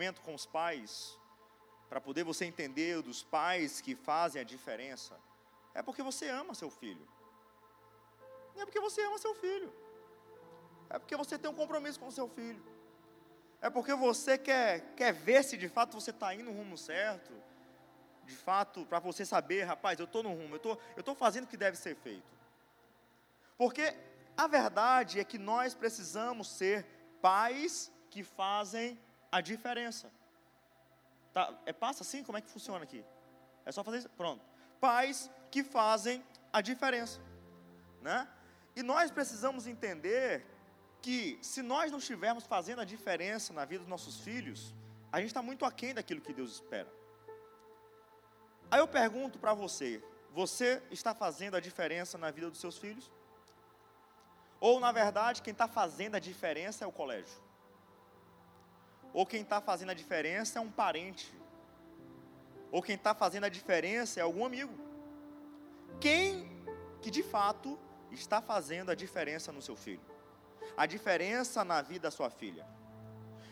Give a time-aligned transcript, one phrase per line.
[0.00, 1.18] momento com os pais,
[1.90, 5.14] para poder você entender dos pais que fazem a diferença,
[5.74, 7.06] é porque você ama seu filho.
[8.56, 9.70] É porque você ama seu filho.
[10.88, 12.64] É porque você tem um compromisso com seu filho.
[13.60, 17.30] É porque você quer, quer ver se de fato você está indo no rumo certo.
[18.24, 21.58] De fato, para você saber, rapaz, eu estou no rumo, eu estou fazendo o que
[21.58, 22.32] deve ser feito.
[23.58, 23.94] Porque
[24.34, 26.86] a verdade é que nós precisamos ser
[27.20, 28.98] pais que fazem
[29.30, 30.10] a diferença.
[31.32, 32.22] Tá, é passa assim?
[32.24, 33.04] Como é que funciona aqui?
[33.64, 34.08] É só fazer isso?
[34.10, 34.44] Pronto.
[34.80, 37.20] Pais que fazem a diferença.
[38.00, 38.26] Né?
[38.74, 40.46] E nós precisamos entender
[41.02, 44.74] que se nós não estivermos fazendo a diferença na vida dos nossos filhos,
[45.12, 46.88] a gente está muito aquém daquilo que Deus espera.
[48.70, 53.10] Aí eu pergunto para você: você está fazendo a diferença na vida dos seus filhos?
[54.60, 57.49] Ou, na verdade, quem está fazendo a diferença é o colégio?
[59.12, 61.32] Ou quem está fazendo a diferença é um parente?
[62.70, 64.72] Ou quem está fazendo a diferença é algum amigo?
[66.00, 66.48] Quem
[67.02, 67.78] que de fato
[68.10, 70.02] está fazendo a diferença no seu filho?
[70.76, 72.66] A diferença na vida da sua filha?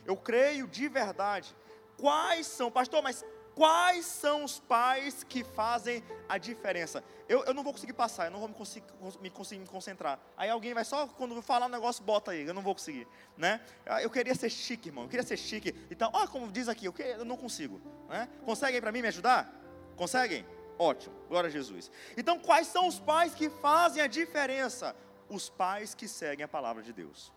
[0.06, 1.54] Eu creio de verdade.
[1.96, 3.24] Quais são, pastor, mas
[3.58, 7.02] Quais são os pais que fazem a diferença?
[7.28, 8.86] Eu, eu não vou conseguir passar, eu não vou me conseguir,
[9.20, 10.20] me conseguir me concentrar.
[10.36, 13.08] Aí alguém vai só, quando eu falar um negócio, bota aí, eu não vou conseguir.
[13.36, 13.60] Né?
[13.84, 15.74] Ah, eu queria ser chique, irmão, eu queria ser chique.
[15.90, 17.80] Então, ó, como diz aqui, eu, que, eu não consigo.
[18.08, 18.28] Né?
[18.44, 19.52] Conseguem para mim me ajudar?
[19.96, 20.46] Conseguem?
[20.78, 21.90] Ótimo, glória a Jesus.
[22.16, 24.94] Então, quais são os pais que fazem a diferença?
[25.28, 27.32] Os pais que seguem a palavra de Deus.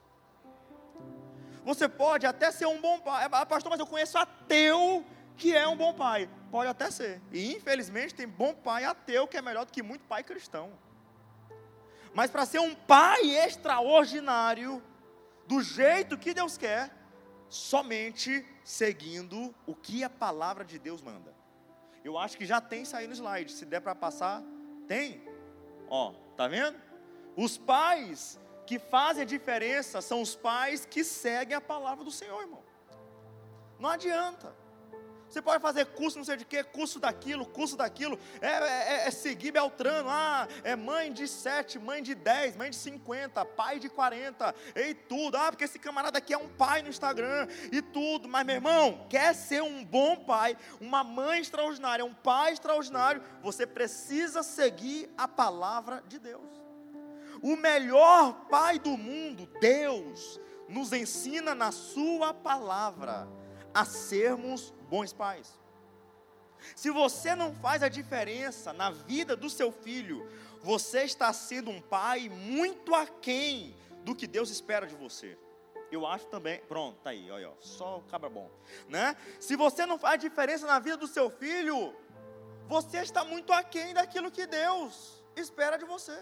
[1.65, 5.03] Você pode até ser um bom pai, ah, pastor, mas eu conheço ateu
[5.37, 6.29] que é um bom pai.
[6.49, 7.21] Pode até ser.
[7.31, 10.71] E infelizmente tem bom pai ateu que é melhor do que muito pai cristão.
[12.13, 14.83] Mas para ser um pai extraordinário,
[15.47, 16.89] do jeito que Deus quer,
[17.49, 21.33] somente seguindo o que a palavra de Deus manda.
[22.03, 23.51] Eu acho que já tem saído no slide.
[23.51, 24.41] Se der para passar,
[24.87, 25.21] tem.
[25.89, 26.79] Ó, tá vendo?
[27.35, 32.41] Os pais que fazem a diferença são os pais que seguem a palavra do Senhor,
[32.41, 32.63] irmão.
[33.77, 34.55] Não adianta.
[35.31, 38.19] Você pode fazer curso não sei de quê, curso daquilo, curso daquilo.
[38.41, 40.09] É, é, é seguir Beltrano.
[40.09, 44.53] Ah, é mãe de sete, mãe de dez, mãe de cinquenta, pai de quarenta.
[44.75, 45.37] E tudo.
[45.37, 47.47] Ah, porque esse camarada aqui é um pai no Instagram.
[47.71, 48.27] E tudo.
[48.27, 53.65] Mas, meu irmão, quer ser um bom pai, uma mãe extraordinária, um pai extraordinário, você
[53.65, 56.43] precisa seguir a palavra de Deus.
[57.41, 63.29] O melhor pai do mundo, Deus, nos ensina na Sua palavra
[63.73, 65.57] a sermos bons pais.
[66.75, 70.29] Se você não faz a diferença na vida do seu filho,
[70.61, 75.37] você está sendo um pai muito aquém do que Deus espera de você.
[75.89, 78.51] Eu acho também, pronto, tá aí, olha, só o cabra bom,
[78.87, 79.15] né?
[79.39, 81.95] Se você não faz a diferença na vida do seu filho,
[82.67, 86.17] você está muito aquém daquilo que Deus espera de você.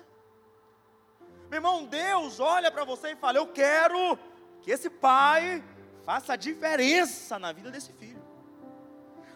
[1.49, 4.17] Meu irmão, Deus olha para você e fala: Eu quero
[4.61, 5.63] que esse pai
[6.03, 8.18] faça a diferença na vida desse filho.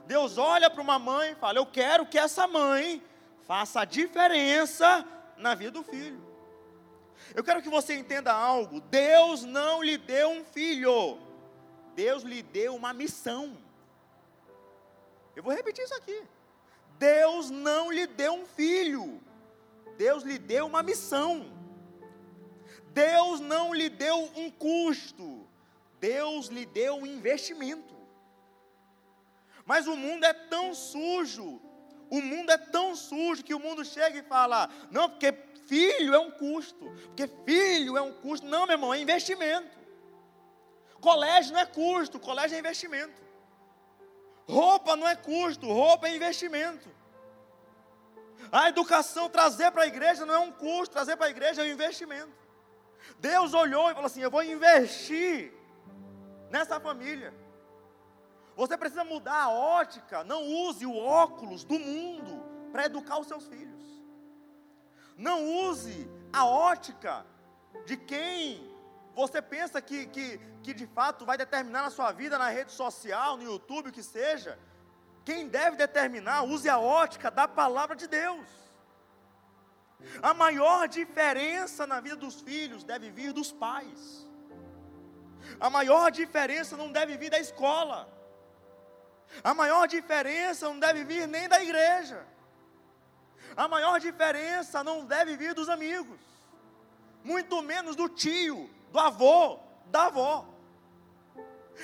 [0.05, 3.01] Deus olha para uma mãe e fala: Eu quero que essa mãe
[3.47, 5.05] faça a diferença
[5.37, 6.21] na vida do filho.
[7.33, 11.17] Eu quero que você entenda algo: Deus não lhe deu um filho,
[11.95, 13.57] Deus lhe deu uma missão.
[15.35, 16.21] Eu vou repetir isso aqui.
[16.97, 19.21] Deus não lhe deu um filho,
[19.97, 21.51] Deus lhe deu uma missão.
[22.93, 25.47] Deus não lhe deu um custo,
[25.99, 27.92] Deus lhe deu um investimento.
[29.65, 31.61] Mas o mundo é tão sujo,
[32.09, 35.31] o mundo é tão sujo que o mundo chega e fala: não, porque
[35.67, 38.45] filho é um custo, porque filho é um custo.
[38.45, 39.77] Não, meu irmão, é investimento.
[40.99, 43.21] Colégio não é custo, colégio é investimento.
[44.47, 46.89] Roupa não é custo, roupa é investimento.
[48.51, 51.65] A educação, trazer para a igreja não é um custo, trazer para a igreja é
[51.65, 52.31] um investimento.
[53.19, 55.53] Deus olhou e falou assim: Eu vou investir
[56.49, 57.33] nessa família.
[58.55, 60.23] Você precisa mudar a ótica.
[60.23, 63.83] Não use o óculos do mundo para educar os seus filhos.
[65.17, 67.25] Não use a ótica
[67.85, 68.71] de quem
[69.15, 73.37] você pensa que, que, que de fato vai determinar na sua vida, na rede social,
[73.37, 74.57] no YouTube, o que seja.
[75.23, 78.47] Quem deve determinar, use a ótica da palavra de Deus.
[80.21, 84.27] A maior diferença na vida dos filhos deve vir dos pais.
[85.59, 88.11] A maior diferença não deve vir da escola.
[89.43, 92.25] A maior diferença não deve vir nem da igreja.
[93.55, 96.19] A maior diferença não deve vir dos amigos,
[97.23, 100.49] muito menos do tio, do avô, da avó.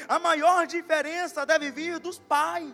[0.07, 2.73] A maior diferença deve vir dos pais.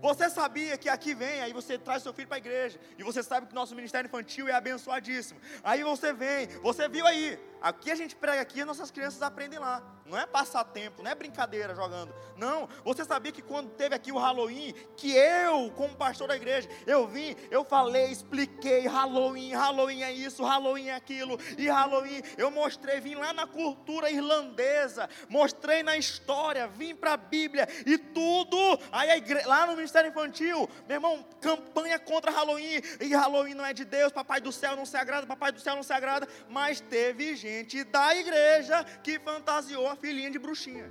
[0.00, 3.22] Você sabia que aqui vem, aí você traz seu filho para a igreja, e você
[3.22, 5.38] sabe que nosso ministério infantil é abençoadíssimo.
[5.62, 9.82] Aí você vem, você viu aí, aqui a gente prega aqui, nossas crianças aprendem lá.
[10.06, 12.12] Não é passatempo, não é brincadeira jogando.
[12.36, 16.68] Não, você sabia que quando teve aqui o Halloween, que eu, como pastor da igreja,
[16.84, 22.50] eu vim, eu falei, expliquei, Halloween, Halloween é isso, Halloween é aquilo, e Halloween, eu
[22.50, 28.56] mostrei, vim lá na cultura irlandesa, mostrei na história, vim para a Bíblia, e tudo,
[28.90, 33.84] aí lá no Ministério Infantil, meu irmão, campanha contra Halloween, e Halloween não é de
[33.84, 37.36] Deus, Papai do Céu não se agrada, Papai do Céu não se agrada, mas teve
[37.36, 37.49] gente
[37.84, 40.90] da igreja que fantasiou a filhinha de bruxinha.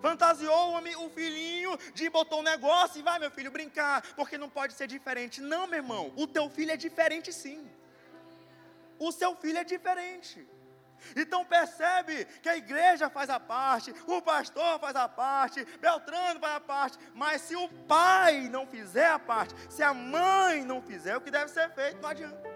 [0.00, 4.74] Fantasiou o filhinho de botou um negócio e vai, meu filho, brincar, porque não pode
[4.74, 5.40] ser diferente.
[5.40, 7.68] Não, meu irmão, o teu filho é diferente sim.
[8.98, 10.46] O seu filho é diferente.
[11.14, 16.54] Então percebe que a igreja faz a parte, o pastor faz a parte, Beltrano faz
[16.56, 21.16] a parte, mas se o pai não fizer a parte, se a mãe não fizer
[21.16, 22.55] o que deve ser feito, não adianta.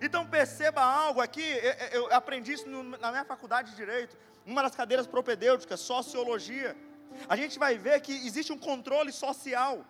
[0.00, 1.44] Então perceba algo aqui,
[1.92, 2.68] eu, aprendi isso
[3.00, 6.76] na minha faculdade de Direito, numa das cadeiras propedêuticas, Sociologia.
[7.28, 9.84] A gente vai ver que existe um controle social.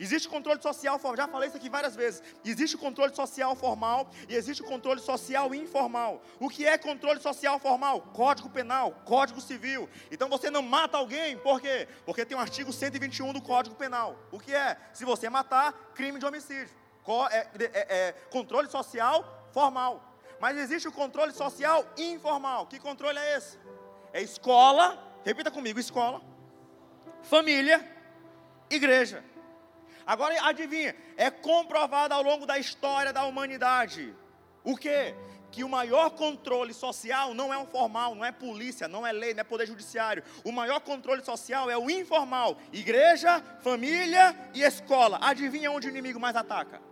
[0.00, 2.22] Existe controle social, já falei isso aqui várias vezes.
[2.44, 6.22] Existe controle social formal e existe controle social informal.
[6.38, 8.02] O que é controle social formal?
[8.12, 9.88] Código Penal, Código Civil.
[10.10, 11.88] Então você não mata alguém, por quê?
[12.06, 14.16] Porque tem o artigo 121 do Código Penal.
[14.30, 14.76] O que é?
[14.92, 16.76] Se você matar, crime de homicídio.
[17.30, 19.92] É, é, é, controle social formal.
[20.40, 22.66] Mas existe o controle social informal.
[22.66, 23.58] Que controle é esse?
[24.12, 24.86] É escola,
[25.24, 26.20] repita comigo: escola,
[27.22, 27.78] família,
[28.70, 29.24] igreja.
[30.06, 34.14] Agora adivinha, é comprovado ao longo da história da humanidade.
[34.62, 35.14] O que?
[35.50, 39.34] Que o maior controle social não é o formal, não é polícia, não é lei,
[39.34, 40.22] não é poder judiciário.
[40.44, 44.24] O maior controle social é o informal: igreja, família
[44.54, 45.18] e escola.
[45.20, 46.87] Adivinha onde o inimigo mais ataca?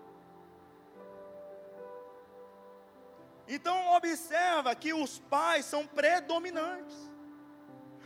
[3.49, 6.97] Então observa que os pais são predominantes.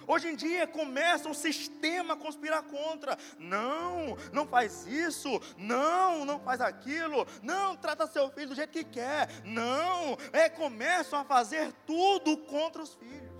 [0.06, 3.16] Hoje em dia começa um sistema a conspirar contra.
[3.38, 5.40] Não, não faz isso.
[5.56, 7.26] Não, não faz aquilo.
[7.42, 9.28] Não, trata seu filho do jeito que quer.
[9.44, 13.30] Não, é começam a fazer tudo contra os filhos.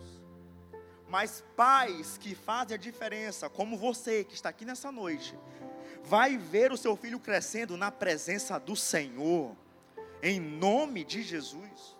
[1.08, 5.36] Mas pais que fazem a diferença, como você que está aqui nessa noite,
[6.04, 9.56] vai ver o seu filho crescendo na presença do Senhor
[10.22, 11.96] em nome de Jesus.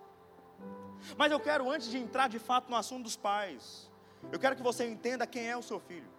[1.17, 3.90] Mas eu quero, antes de entrar de fato no assunto dos pais,
[4.31, 6.11] eu quero que você entenda quem é o seu filho.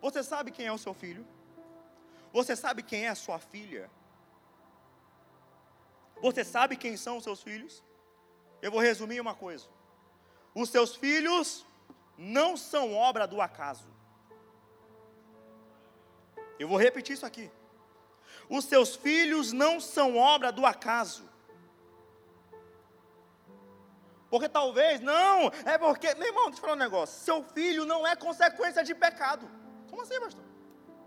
[0.00, 1.26] Você sabe quem é o seu filho?
[2.32, 3.90] Você sabe quem é a sua filha?
[6.20, 7.82] Você sabe quem são os seus filhos?
[8.60, 9.68] Eu vou resumir uma coisa:
[10.54, 11.64] os seus filhos
[12.18, 13.88] não são obra do acaso.
[16.58, 17.50] Eu vou repetir isso aqui
[18.48, 21.28] os seus filhos não são obra do acaso.
[24.28, 27.24] Porque talvez, não, é porque, meu irmão, deixa eu falar um negócio.
[27.24, 29.48] Seu filho não é consequência de pecado.
[29.88, 30.42] Como assim, pastor?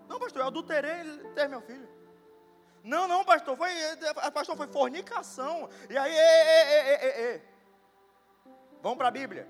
[0.07, 1.04] Não, pastor, eu adulterei
[1.36, 1.89] ter meu filho.
[2.84, 3.69] Não, não, pastor, foi,
[4.34, 5.69] pastor, foi fornicação.
[5.89, 7.42] E aí, e, e, e,
[8.81, 9.45] vamos para a Bíblia.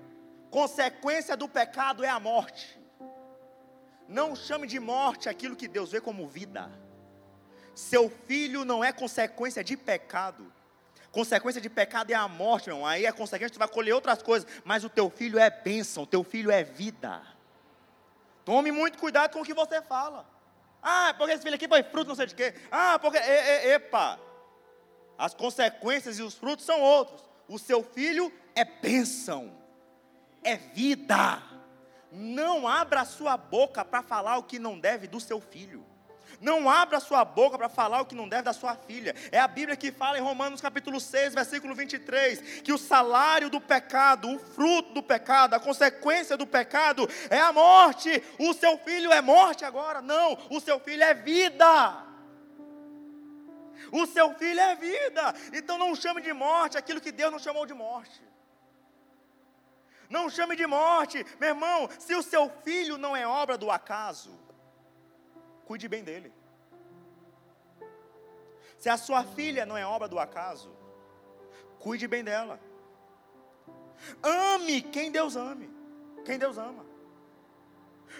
[0.50, 2.76] Consequência do pecado é a morte.
[4.08, 6.68] Não chame de morte aquilo que Deus vê como vida.
[7.78, 10.52] Seu filho não é consequência de pecado.
[11.12, 12.84] Consequência de pecado é a morte, irmão.
[12.84, 16.06] Aí a consequência tu vai colher outras coisas, mas o teu filho é bênção, o
[16.06, 17.22] teu filho é vida.
[18.44, 20.28] Tome muito cuidado com o que você fala.
[20.82, 22.52] Ah, porque esse filho aqui foi fruto, não sei de quê.
[22.68, 23.16] Ah, porque.
[23.16, 24.18] E, e, epa!
[25.16, 27.22] As consequências e os frutos são outros.
[27.46, 29.56] O seu filho é bênção,
[30.42, 31.40] é vida.
[32.10, 35.86] Não abra a sua boca para falar o que não deve do seu filho.
[36.40, 39.14] Não abra sua boca para falar o que não deve da sua filha.
[39.32, 43.60] É a Bíblia que fala em Romanos capítulo 6, versículo 23, que o salário do
[43.60, 48.22] pecado, o fruto do pecado, a consequência do pecado é a morte.
[48.38, 50.00] O seu filho é morte agora?
[50.00, 52.04] Não, o seu filho é vida.
[53.90, 55.34] O seu filho é vida.
[55.52, 58.22] Então não chame de morte aquilo que Deus não chamou de morte.
[60.08, 64.47] Não chame de morte, meu irmão, se o seu filho não é obra do acaso
[65.68, 66.30] cuide bem dele.
[68.82, 70.70] Se a sua filha não é obra do acaso,
[71.84, 72.56] cuide bem dela.
[74.22, 75.68] Ame quem Deus ame,
[76.24, 76.84] quem Deus ama.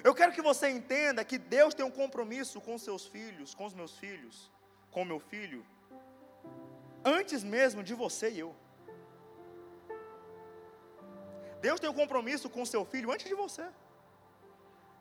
[0.08, 3.74] Eu quero que você entenda que Deus tem um compromisso com seus filhos, com os
[3.80, 4.36] meus filhos,
[4.94, 5.64] com o meu filho.
[7.16, 8.50] antes mesmo de você e eu.
[11.66, 13.66] Deus tem um compromisso com seu filho antes de você.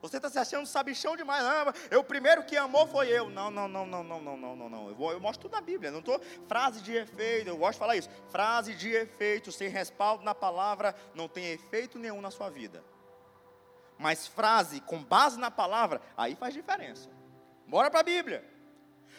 [0.02, 1.44] Você está se achando sabichão demais.
[1.44, 3.30] Ah, eu primeiro que amou foi eu.
[3.30, 4.90] Não, não, não, não, não, não, não, não, não.
[4.90, 5.92] Eu, eu mostro tudo na Bíblia.
[5.92, 7.48] Não estou frase de efeito.
[7.48, 8.10] Eu gosto de falar isso.
[8.30, 12.84] Frase de efeito sem respaldo na palavra não tem efeito nenhum na sua vida.
[13.98, 17.10] Mas frase com base na palavra, aí faz diferença.
[17.66, 18.48] Bora para a Bíblia.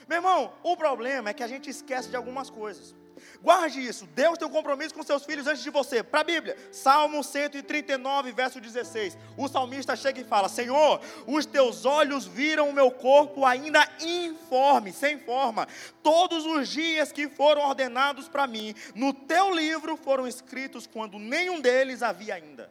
[0.07, 2.95] Meu irmão, o problema é que a gente esquece de algumas coisas.
[3.43, 4.07] Guarde isso.
[4.07, 6.03] Deus tem um compromisso com seus filhos antes de você.
[6.03, 9.17] Para a Bíblia, Salmo 139, verso 16.
[9.37, 14.93] O salmista chega e fala: Senhor, os teus olhos viram o meu corpo ainda informe,
[14.93, 15.67] sem forma.
[16.03, 21.61] Todos os dias que foram ordenados para mim, no teu livro foram escritos quando nenhum
[21.61, 22.71] deles havia ainda.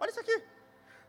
[0.00, 0.42] Olha isso aqui.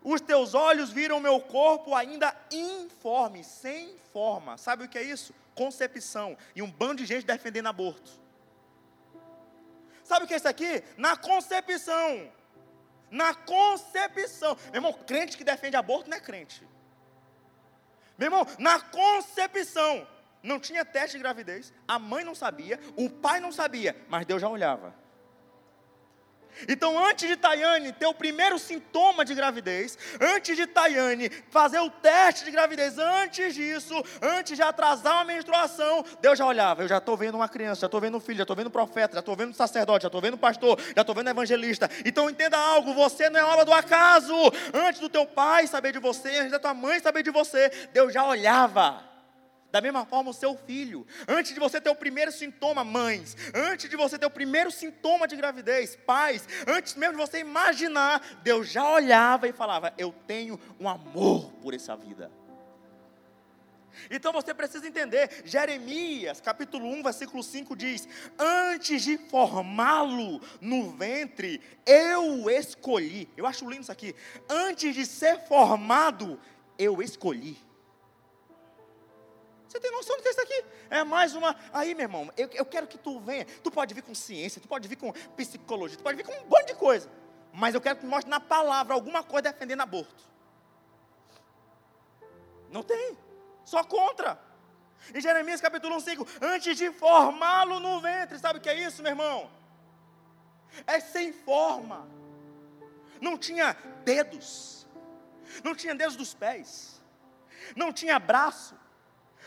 [0.04, 4.58] Os teus olhos viram o meu corpo ainda informe, sem forma.
[4.58, 5.34] Sabe o que é isso?
[5.54, 6.38] Concepção.
[6.56, 8.12] E um bando de gente defendendo aborto.
[10.10, 10.84] Sabe o que é isso aqui?
[10.98, 12.32] Na concepção.
[13.12, 14.58] Na concepção.
[14.72, 16.68] Meu irmão, crente que defende aborto não é crente.
[18.18, 20.08] Meu irmão, na concepção.
[20.42, 21.72] Não tinha teste de gravidez.
[21.88, 22.80] A mãe não sabia.
[22.96, 23.96] O pai não sabia.
[24.10, 24.96] Mas Deus já olhava.
[26.68, 31.90] Então, antes de Tayane ter o primeiro sintoma de gravidez, antes de Tayane fazer o
[31.90, 36.84] teste de gravidez, antes disso, antes de atrasar a menstruação, Deus já olhava.
[36.84, 38.72] Eu já estou vendo uma criança, já estou vendo um filho, já estou vendo um
[38.72, 41.32] profeta, já estou vendo um sacerdote, já estou vendo um pastor, já estou vendo um
[41.32, 41.90] evangelista.
[42.06, 44.36] Então, entenda algo: você não é obra do acaso.
[44.74, 48.14] Antes do teu pai saber de você, antes da tua mãe saber de você, Deus
[48.14, 49.09] já olhava.
[49.72, 51.06] Da mesma forma, o seu filho.
[51.28, 53.36] Antes de você ter o primeiro sintoma, mães.
[53.54, 56.48] Antes de você ter o primeiro sintoma de gravidez, pais.
[56.68, 61.74] Antes mesmo de você imaginar, Deus já olhava e falava: Eu tenho um amor por
[61.74, 62.32] essa vida.
[64.10, 68.08] Então você precisa entender, Jeremias, capítulo 1, versículo 5 diz:
[68.38, 73.30] Antes de formá-lo no ventre, eu escolhi.
[73.36, 74.16] Eu acho lindo isso aqui.
[74.50, 76.40] Antes de ser formado,
[76.78, 77.69] eu escolhi.
[79.70, 80.66] Você tem noção do que é isso aqui?
[80.90, 81.56] É mais uma.
[81.72, 83.46] Aí, meu irmão, eu, eu quero que tu venha.
[83.46, 86.50] Tu pode vir com ciência, tu pode vir com psicologia, tu pode vir com um
[86.50, 87.08] monte de coisa.
[87.54, 90.24] Mas eu quero que tu mostre na palavra alguma coisa defendendo aborto.
[92.72, 93.16] Não tem.
[93.64, 94.42] Só contra.
[95.14, 99.04] Em Jeremias capítulo 1, 5, antes de formá-lo no ventre, sabe o que é isso,
[99.04, 99.52] meu irmão?
[100.88, 102.08] É sem forma.
[103.22, 104.88] Não tinha dedos.
[105.64, 107.00] Não tinha dedos dos pés.
[107.76, 108.76] Não tinha braço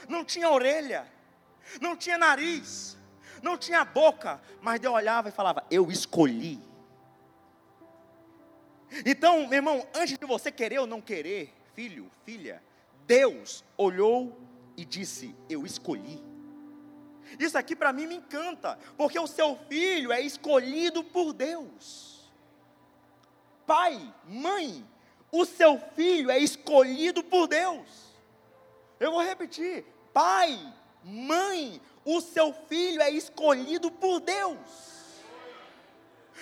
[0.08, 1.06] não tinha orelha,
[1.80, 2.96] não tinha nariz,
[3.42, 6.60] não tinha boca, mas Deus olhava e falava: Eu escolhi.
[9.06, 12.62] Então, meu irmão, antes de você querer ou não querer, filho, filha,
[13.06, 14.38] Deus olhou
[14.76, 16.22] e disse: Eu escolhi.
[17.38, 22.30] Isso aqui para mim me encanta, porque o seu filho é escolhido por Deus.
[23.66, 24.84] Pai, mãe,
[25.30, 28.11] o seu filho é escolhido por Deus.
[29.02, 30.56] Eu vou repetir: pai,
[31.02, 34.58] mãe, o seu filho é escolhido por Deus.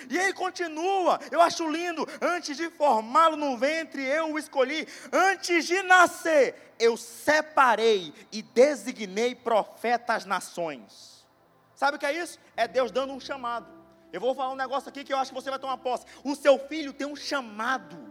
[0.09, 2.07] E ele continua, eu acho lindo.
[2.21, 4.87] Antes de formá-lo no ventre, eu o escolhi.
[5.11, 11.25] Antes de nascer, eu separei e designei profeta às nações.
[11.75, 12.39] Sabe o que é isso?
[12.55, 13.67] É Deus dando um chamado.
[14.13, 16.05] Eu vou falar um negócio aqui que eu acho que você vai tomar posse.
[16.23, 18.10] O seu filho tem um chamado.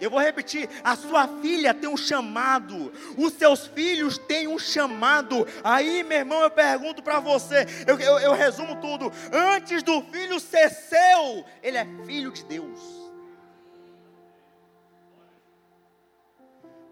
[0.00, 5.46] Eu vou repetir: a sua filha tem um chamado, os seus filhos têm um chamado.
[5.62, 10.40] Aí, meu irmão, eu pergunto para você, eu, eu, eu resumo tudo: antes do filho
[10.40, 13.04] ser seu, ele é filho de Deus.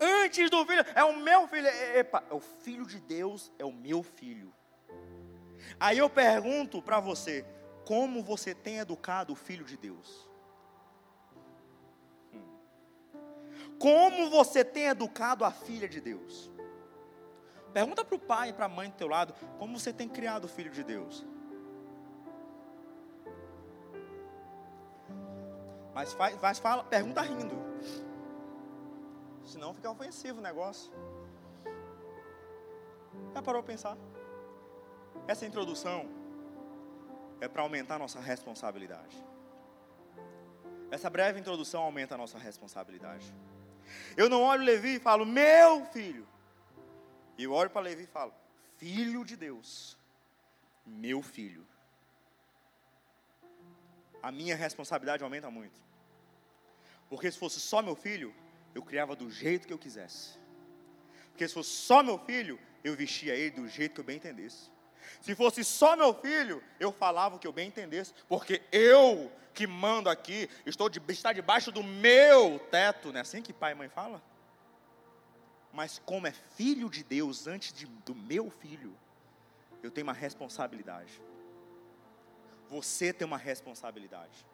[0.01, 3.73] Antes do filho, é o meu filho, epa, é o filho de Deus, é o
[3.73, 4.53] meu filho.
[5.79, 7.45] Aí eu pergunto para você:
[7.85, 10.32] como você tem educado o filho de Deus?
[13.83, 16.49] Como você tem educado a filha de Deus?
[17.73, 20.45] Pergunta para o pai e para a mãe do teu lado, como você tem criado
[20.45, 21.27] o filho de Deus?
[25.93, 27.57] Mas faz, faz fala, pergunta rindo.
[29.45, 30.93] Senão fica ofensivo o negócio.
[33.35, 33.99] Já parou para pensar?
[35.27, 36.09] Essa introdução
[37.41, 39.17] é para aumentar a nossa responsabilidade.
[40.89, 43.35] Essa breve introdução aumenta a nossa responsabilidade.
[44.17, 46.27] Eu não olho Levi e falo, meu filho.
[47.39, 48.33] Eu olho para Levi e falo,
[48.77, 49.97] filho de Deus,
[50.87, 51.67] meu filho.
[54.23, 55.81] A minha responsabilidade aumenta muito.
[57.09, 58.35] Porque se fosse só meu filho,
[58.75, 60.39] eu criava do jeito que eu quisesse.
[61.31, 64.71] Porque se fosse só meu filho, eu vestia ele do jeito que eu bem entendesse.
[65.21, 69.67] Se fosse só meu filho, eu falava o que eu bem entendesse, porque eu que
[69.67, 73.75] mando aqui, estou de, está debaixo do meu teto, não é assim que pai e
[73.75, 74.23] mãe fala?
[75.73, 78.97] Mas como é filho de Deus antes de, do meu filho,
[79.83, 81.21] eu tenho uma responsabilidade.
[82.69, 84.47] Você tem uma responsabilidade.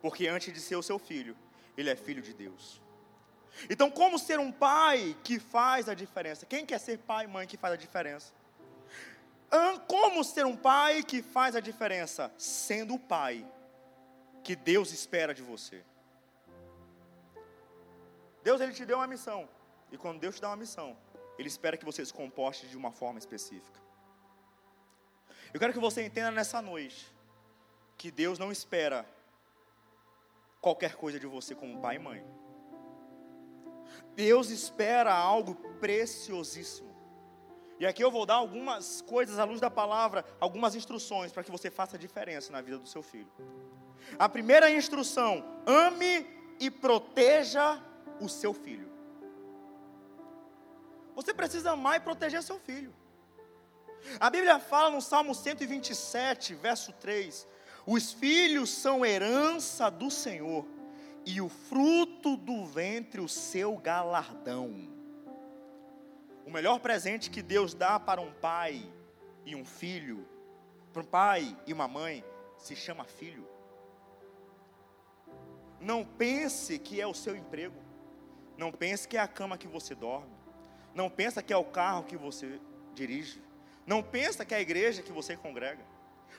[0.00, 1.36] Porque antes de ser o seu filho,
[1.76, 2.80] ele é filho de Deus.
[3.68, 6.46] Então, como ser um pai que faz a diferença?
[6.46, 8.32] Quem quer ser pai e mãe que faz a diferença?
[9.86, 12.32] Como ser um pai que faz a diferença?
[12.38, 13.46] Sendo o pai
[14.44, 15.84] que Deus espera de você.
[18.42, 19.48] Deus ele te deu uma missão.
[19.92, 20.96] E quando Deus te dá uma missão,
[21.38, 23.80] Ele espera que você se comporte de uma forma específica.
[25.52, 27.12] Eu quero que você entenda nessa noite
[27.96, 29.04] que Deus não espera
[30.60, 32.24] qualquer coisa de você como pai e mãe.
[34.14, 36.89] Deus espera algo preciosíssimo.
[37.80, 41.50] E aqui eu vou dar algumas coisas à luz da palavra, algumas instruções para que
[41.50, 43.32] você faça diferença na vida do seu filho.
[44.18, 46.26] A primeira instrução: ame
[46.60, 47.82] e proteja
[48.20, 48.90] o seu filho.
[51.14, 52.94] Você precisa amar e proteger seu filho.
[54.18, 57.48] A Bíblia fala no Salmo 127, verso 3:
[57.86, 60.66] Os filhos são herança do Senhor,
[61.24, 64.99] e o fruto do ventre o seu galardão.
[66.46, 68.82] O melhor presente que Deus dá para um pai
[69.44, 70.26] e um filho,
[70.92, 72.24] para um pai e uma mãe,
[72.58, 73.46] se chama filho.
[75.80, 77.76] Não pense que é o seu emprego.
[78.56, 80.30] Não pense que é a cama que você dorme.
[80.94, 82.60] Não pense que é o carro que você
[82.94, 83.42] dirige.
[83.86, 85.82] Não pense que é a igreja que você congrega.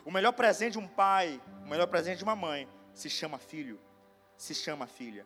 [0.05, 3.79] O melhor presente de um pai, o melhor presente de uma mãe, se chama filho,
[4.37, 5.25] se chama filha.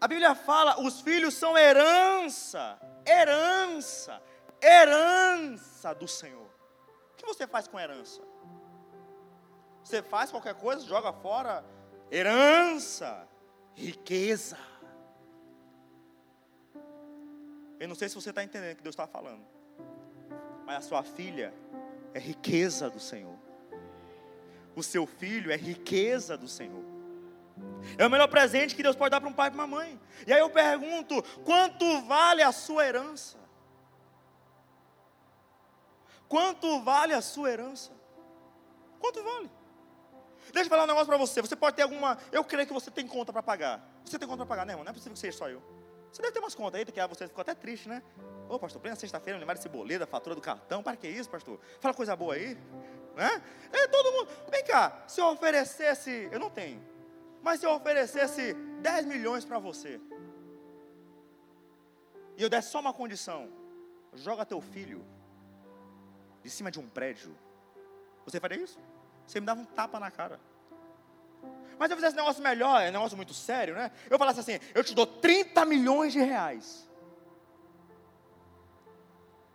[0.00, 4.22] A Bíblia fala: os filhos são herança, herança,
[4.62, 6.48] herança do Senhor.
[7.12, 8.22] O que você faz com herança?
[9.84, 11.64] Você faz qualquer coisa, joga fora
[12.10, 13.28] herança,
[13.74, 14.58] riqueza.
[17.78, 19.44] Eu não sei se você está entendendo o que Deus está falando,
[20.66, 21.54] mas a sua filha
[22.12, 23.38] é riqueza do Senhor,
[24.76, 26.99] o seu filho é riqueza do Senhor.
[27.96, 30.00] É o melhor presente que Deus pode dar para um pai e para uma mãe.
[30.26, 33.38] E aí eu pergunto: quanto vale a sua herança?
[36.28, 37.90] Quanto vale a sua herança?
[39.00, 39.50] Quanto vale?
[40.52, 41.40] Deixa eu falar um negócio para você.
[41.40, 42.18] Você pode ter alguma.
[42.30, 43.80] Eu creio que você tem conta para pagar.
[44.04, 44.84] Você tem conta para pagar, né, irmão?
[44.84, 45.62] Não é possível que seja só eu.
[46.12, 48.02] Você deve ter umas contas aí, que você ficou até triste, né?
[48.48, 50.82] Ô, pastor, plena sexta-feira, lembrar desse boleto, fatura do cartão.
[50.82, 51.60] Para que isso, pastor?
[51.80, 52.58] Fala coisa boa aí.
[53.14, 53.42] Né?
[53.72, 54.28] É, todo mundo.
[54.50, 56.28] Vem cá, se eu oferecesse.
[56.32, 56.82] Eu não tenho.
[57.42, 60.00] Mas se eu oferecesse 10 milhões para você,
[62.36, 63.50] e eu desse só uma condição,
[64.14, 65.04] joga teu filho
[66.42, 67.36] de cima de um prédio,
[68.24, 68.78] você faria isso?
[69.26, 70.40] Você me dava um tapa na cara.
[71.78, 73.90] Mas eu fizesse um negócio melhor, é um negócio muito sério, né?
[74.10, 76.88] Eu falasse assim: eu te dou 30 milhões de reais.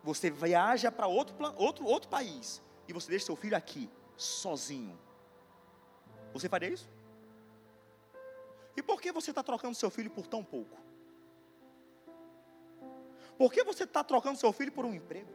[0.03, 4.97] Você viaja para outro, outro, outro país e você deixa seu filho aqui, sozinho.
[6.33, 6.89] Você faria isso?
[8.75, 10.77] E por que você está trocando seu filho por tão pouco?
[13.37, 15.31] Por que você está trocando seu filho por um emprego?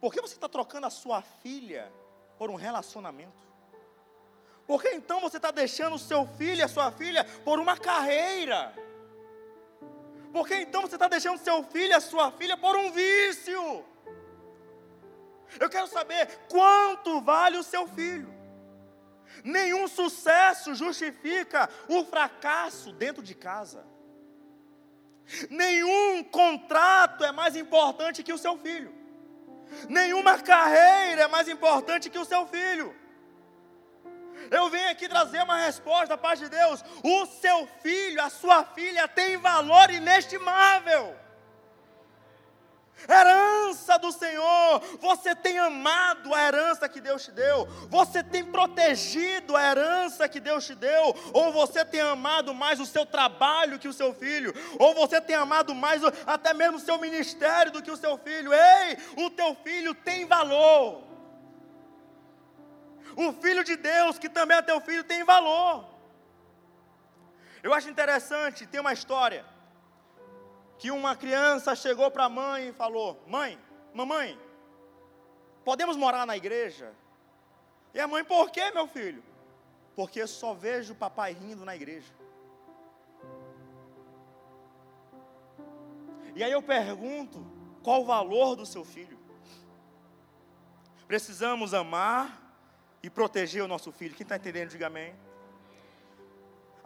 [0.00, 1.92] Por que você está trocando a sua filha
[2.38, 3.46] por um relacionamento?
[4.66, 7.76] Por que então você está deixando o seu filho e a sua filha por uma
[7.76, 8.74] carreira?
[10.32, 13.84] Por que então você está deixando seu filho e a sua filha por um vício?
[15.58, 18.35] Eu quero saber quanto vale o seu filho.
[19.44, 23.84] Nenhum sucesso justifica o fracasso dentro de casa.
[25.50, 28.94] Nenhum contrato é mais importante que o seu filho.
[29.88, 32.94] Nenhuma carreira é mais importante que o seu filho.
[34.50, 36.84] Eu venho aqui trazer uma resposta da parte de Deus.
[37.02, 41.25] O seu filho, a sua filha tem valor inestimável
[43.08, 44.80] herança do Senhor.
[45.00, 50.40] Você tem amado a herança que Deus te deu, você tem protegido a herança que
[50.40, 54.52] Deus te deu, ou você tem amado mais o seu trabalho que o seu filho,
[54.78, 58.52] ou você tem amado mais até mesmo o seu ministério do que o seu filho.
[58.52, 61.04] Ei, o teu filho tem valor.
[63.16, 65.88] O filho de Deus, que também é teu filho, tem valor.
[67.62, 69.55] Eu acho interessante, tem uma história
[70.78, 73.58] que uma criança chegou para a mãe e falou: Mãe,
[73.94, 74.38] mamãe,
[75.64, 76.92] podemos morar na igreja?
[77.94, 79.22] E a mãe, por que, meu filho?
[79.94, 82.12] Porque só vejo o papai rindo na igreja.
[86.34, 87.44] E aí eu pergunto:
[87.82, 89.18] qual o valor do seu filho?
[91.06, 92.42] Precisamos amar
[93.02, 94.14] e proteger o nosso filho.
[94.14, 95.14] Quem está entendendo, diga amém.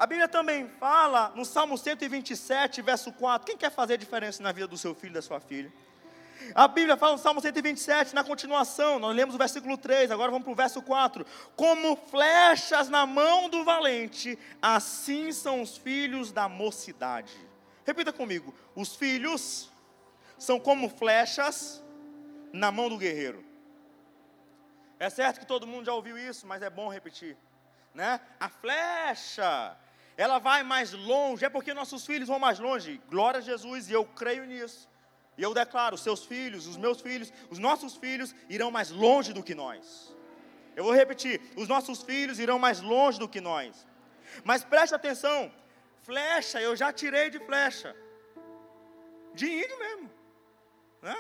[0.00, 3.46] A Bíblia também fala no Salmo 127, verso 4.
[3.46, 5.70] Quem quer fazer diferença na vida do seu filho e da sua filha?
[6.54, 10.44] A Bíblia fala no Salmo 127, na continuação, nós lemos o versículo 3, agora vamos
[10.44, 11.26] para o verso 4.
[11.54, 17.36] Como flechas na mão do valente, assim são os filhos da mocidade.
[17.84, 19.70] Repita comigo: os filhos
[20.38, 21.84] são como flechas
[22.54, 23.44] na mão do guerreiro.
[24.98, 27.36] É certo que todo mundo já ouviu isso, mas é bom repetir,
[27.92, 28.18] né?
[28.40, 29.76] A flecha,
[30.22, 33.00] ela vai mais longe, é porque nossos filhos vão mais longe.
[33.09, 34.87] Glória a Jesus, e eu creio nisso.
[35.38, 39.42] E eu declaro: seus filhos, os meus filhos, os nossos filhos irão mais longe do
[39.42, 40.14] que nós.
[40.76, 43.87] Eu vou repetir: os nossos filhos irão mais longe do que nós.
[44.44, 45.50] Mas preste atenção:
[46.02, 47.96] flecha, eu já tirei de flecha,
[49.33, 50.11] de índio mesmo,
[51.00, 51.16] né?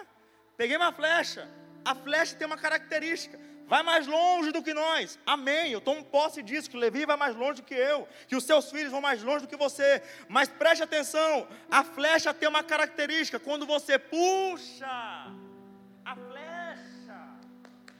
[0.58, 1.48] Peguei uma flecha.
[1.82, 5.16] A flecha tem uma característica vai mais longe do que nós.
[5.24, 5.70] Amém.
[5.70, 8.68] Eu tomo posse disso, que Levi vai mais longe do que eu, que os seus
[8.68, 10.02] filhos vão mais longe do que você.
[10.28, 14.88] Mas preste atenção, a flecha tem uma característica, quando você puxa,
[16.04, 17.18] a flecha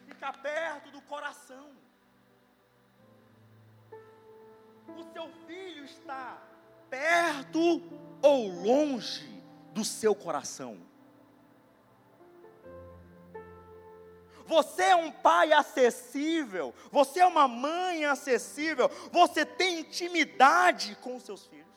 [0.09, 1.71] fica perto do coração.
[4.89, 6.43] O seu filho está
[6.91, 7.81] perto
[8.21, 9.25] ou longe
[9.73, 10.90] do seu coração.
[14.51, 21.47] Você é um pai acessível, você é uma mãe acessível, você tem intimidade com seus
[21.47, 21.69] filhos.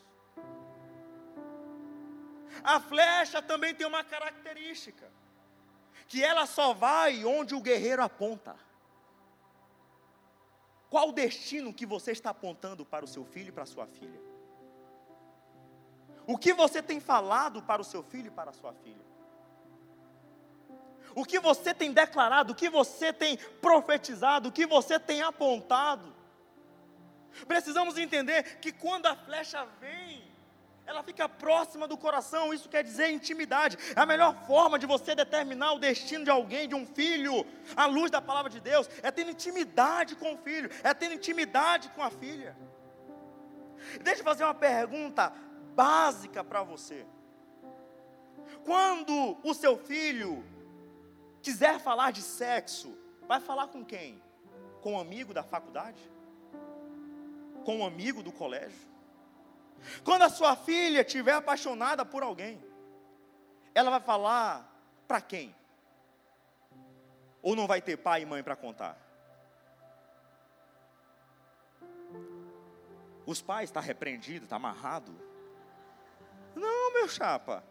[2.63, 5.07] A flecha também tem uma característica,
[6.07, 8.55] que ela só vai onde o guerreiro aponta.
[10.89, 13.85] Qual o destino que você está apontando para o seu filho e para a sua
[13.85, 14.19] filha?
[16.25, 19.12] O que você tem falado para o seu filho e para a sua filha?
[21.15, 26.13] O que você tem declarado, o que você tem profetizado, o que você tem apontado.
[27.47, 30.23] Precisamos entender que quando a flecha vem,
[30.85, 33.77] ela fica próxima do coração, isso quer dizer intimidade.
[33.95, 37.45] É a melhor forma de você determinar o destino de alguém, de um filho,
[37.75, 41.89] à luz da palavra de Deus, é ter intimidade com o filho, é ter intimidade
[41.89, 42.55] com a filha.
[44.01, 45.31] Deixa eu fazer uma pergunta
[45.73, 47.05] básica para você.
[48.63, 50.45] Quando o seu filho
[51.43, 54.19] quiser falar de sexo, vai falar com quem?
[54.81, 56.01] Com um amigo da faculdade?
[57.65, 58.87] Com um amigo do colégio?
[60.03, 62.63] Quando a sua filha estiver apaixonada por alguém,
[63.75, 64.73] ela vai falar
[65.05, 65.53] para quem?
[67.41, 68.97] Ou não vai ter pai e mãe para contar?
[73.25, 75.13] Os pais estão tá repreendidos, está amarrado?
[76.55, 77.63] Não, meu chapa.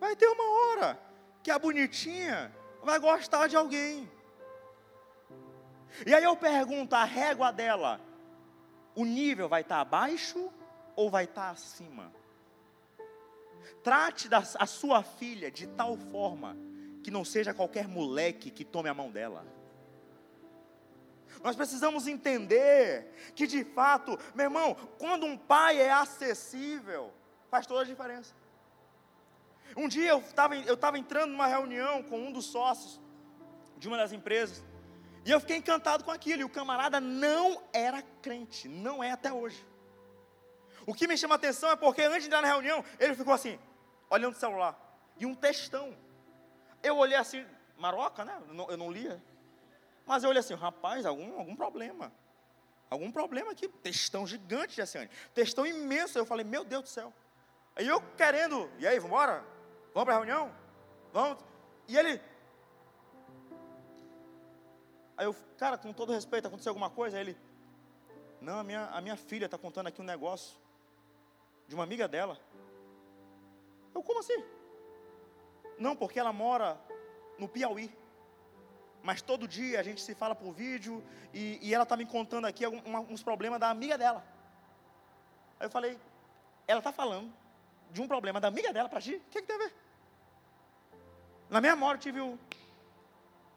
[0.00, 0.98] Vai ter uma hora
[1.42, 2.52] que a bonitinha
[2.86, 4.10] vai gostar de alguém.
[6.06, 8.00] E aí eu pergunto: a régua dela,
[8.94, 10.50] o nível vai estar abaixo
[10.94, 12.12] ou vai estar acima?
[13.82, 16.56] Trate da, a sua filha de tal forma
[17.02, 19.44] que não seja qualquer moleque que tome a mão dela.
[21.42, 27.12] Nós precisamos entender que de fato, meu irmão, quando um pai é acessível,
[27.50, 28.34] faz toda a diferença.
[29.74, 33.00] Um dia eu estava eu tava entrando numa reunião com um dos sócios
[33.78, 34.64] de uma das empresas,
[35.24, 39.32] e eu fiquei encantado com aquilo, e o camarada não era crente, não é até
[39.32, 39.66] hoje.
[40.86, 43.34] O que me chama a atenção é porque antes de entrar na reunião, ele ficou
[43.34, 43.58] assim,
[44.08, 44.78] olhando o celular,
[45.18, 45.96] e um textão.
[46.80, 47.44] Eu olhei assim,
[47.76, 48.40] maroca, né?
[48.68, 49.20] Eu não, lia.
[50.06, 52.12] Mas eu olhei assim, rapaz, algum, algum problema.
[52.88, 55.10] Algum problema aqui, textão gigante, Jessiane.
[55.34, 56.16] Textão imenso.
[56.16, 57.12] Eu falei, meu Deus do céu.
[57.74, 59.44] Aí eu querendo, e aí, vamos embora?
[59.96, 60.52] Vamos para a reunião?
[61.10, 61.38] Vamos.
[61.88, 62.20] E ele.
[65.16, 67.16] Aí eu, cara, com todo respeito, aconteceu alguma coisa?
[67.16, 67.36] Aí ele.
[68.38, 70.58] Não, a minha, a minha filha está contando aqui um negócio
[71.66, 72.38] de uma amiga dela.
[73.94, 74.44] Eu, como assim?
[75.78, 76.78] Não, porque ela mora
[77.38, 77.90] no Piauí.
[79.02, 82.44] Mas todo dia a gente se fala por vídeo e, e ela está me contando
[82.44, 84.22] aqui alguns, uns problemas da amiga dela.
[85.58, 85.98] Aí eu falei,
[86.68, 87.32] ela está falando
[87.90, 89.14] de um problema da amiga dela para ti?
[89.14, 89.85] O que, que tem a ver?
[91.48, 92.38] Na minha memória, tive o.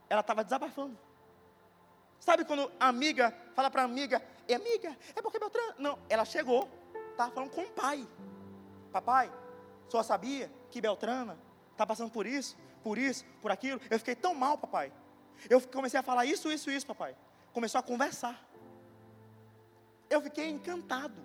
[0.10, 0.98] Ela estava desabafando.
[2.20, 5.76] Sabe quando a amiga fala para a amiga, é amiga, é porque Beltrano.
[5.78, 6.70] Não, ela chegou,
[7.12, 8.08] estava falando com o pai.
[8.92, 9.32] Papai,
[9.88, 11.38] só sabia que Beltrana
[11.72, 13.80] está passando por isso, por isso, por aquilo.
[13.90, 14.92] Eu fiquei tão mal, papai.
[15.50, 17.16] Eu comecei a falar isso, isso, isso, papai.
[17.54, 18.44] Começou a conversar.
[20.10, 21.22] Eu fiquei encantado.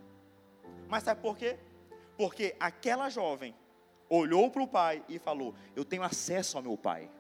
[0.89, 1.59] Mas sabe por quê?
[2.17, 3.55] Porque aquela jovem
[4.09, 7.11] olhou para o pai e falou: Eu tenho acesso ao meu pai.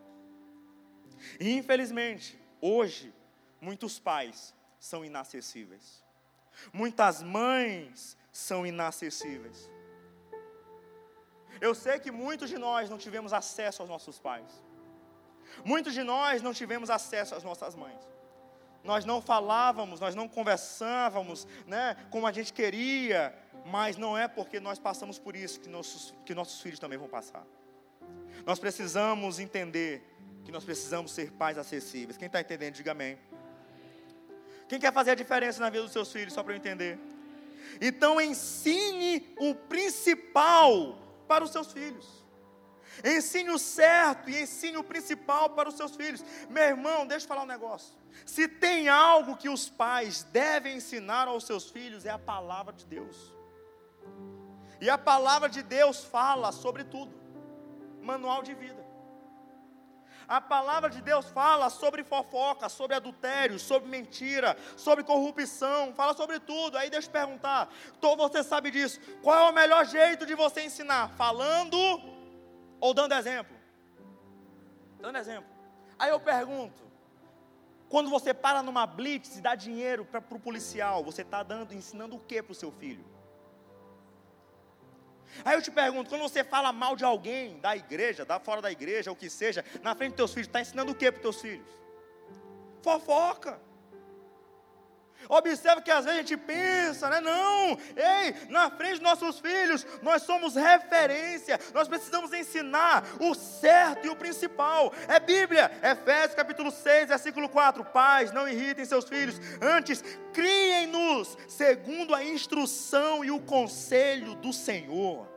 [1.40, 3.12] E infelizmente, Hoje,
[3.61, 6.03] muitos pais são inacessíveis.
[6.73, 9.70] Muitas mães são inacessíveis.
[11.61, 14.64] Eu sei que muitos de nós não tivemos acesso aos nossos pais.
[15.62, 18.01] Muitos de nós não tivemos acesso às nossas mães.
[18.83, 24.61] Nós não falávamos, nós não conversávamos, né, como a gente queria, mas não é porque
[24.61, 27.46] nós passamos por isso que nossos, que nossos filhos também vão passar.
[28.44, 30.03] Nós precisamos entender
[30.44, 32.16] que nós precisamos ser pais acessíveis.
[32.16, 33.18] Quem está entendendo, diga amém.
[34.68, 36.98] Quem quer fazer a diferença na vida dos seus filhos, só para eu entender?
[37.81, 42.24] Então ensine o principal para os seus filhos.
[43.03, 46.22] Ensine o certo e ensine o principal para os seus filhos.
[46.48, 47.94] Meu irmão, deixa eu falar um negócio.
[48.24, 52.87] Se tem algo que os pais devem ensinar aos seus filhos, é a palavra de
[52.87, 53.34] Deus.
[54.81, 57.12] E a palavra de Deus fala sobre tudo
[58.03, 58.85] manual de vida.
[60.27, 66.40] A palavra de Deus fala sobre fofoca, sobre adultério, sobre mentira, sobre corrupção, fala sobre
[66.40, 66.79] tudo.
[66.79, 69.01] Aí deixa eu perguntar, então você sabe disso.
[69.23, 71.11] Qual é o melhor jeito de você ensinar?
[71.11, 71.77] Falando
[72.81, 73.55] ou dando exemplo?
[74.99, 75.51] Dando exemplo.
[75.99, 76.83] Aí eu pergunto,
[77.88, 82.17] quando você para numa blitz e dá dinheiro para o policial, você está dando, ensinando
[82.17, 83.05] o que para o seu filho?
[85.44, 88.70] Aí eu te pergunto, quando você fala mal de alguém, da igreja, da fora da
[88.70, 91.23] igreja, o que seja, na frente dos teus filhos, está ensinando o que para os
[91.23, 91.66] teus filhos?
[92.83, 93.59] Fofoca.
[95.29, 97.21] Observa que às vezes a gente pensa, né?
[97.21, 104.07] Não, ei, na frente dos nossos filhos, nós somos referência, nós precisamos ensinar o certo
[104.07, 104.93] e o principal.
[105.09, 107.85] É Bíblia, Efésios capítulo 6, versículo 4.
[107.85, 115.34] Pais, não irritem seus filhos, antes criem-nos segundo a instrução e o conselho do Senhor.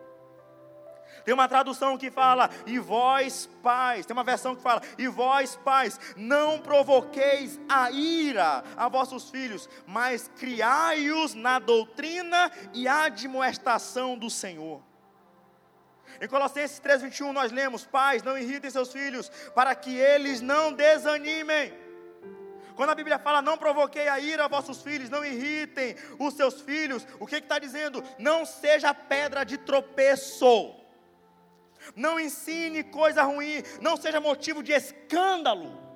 [1.28, 5.58] Tem uma tradução que fala, e vós pais, tem uma versão que fala, e vós
[5.58, 14.30] pais, não provoqueis a ira a vossos filhos, mas criai-os na doutrina e admoestação do
[14.30, 14.82] Senhor.
[16.22, 21.74] Em Colossenses 3,21 nós lemos: Pais, não irritem seus filhos, para que eles não desanimem.
[22.74, 26.62] Quando a Bíblia fala, não provoquei a ira a vossos filhos, não irritem os seus
[26.62, 28.02] filhos, o que está dizendo?
[28.18, 30.87] Não seja pedra de tropeço
[31.96, 35.88] não ensine coisa ruim, não seja motivo de escândalo.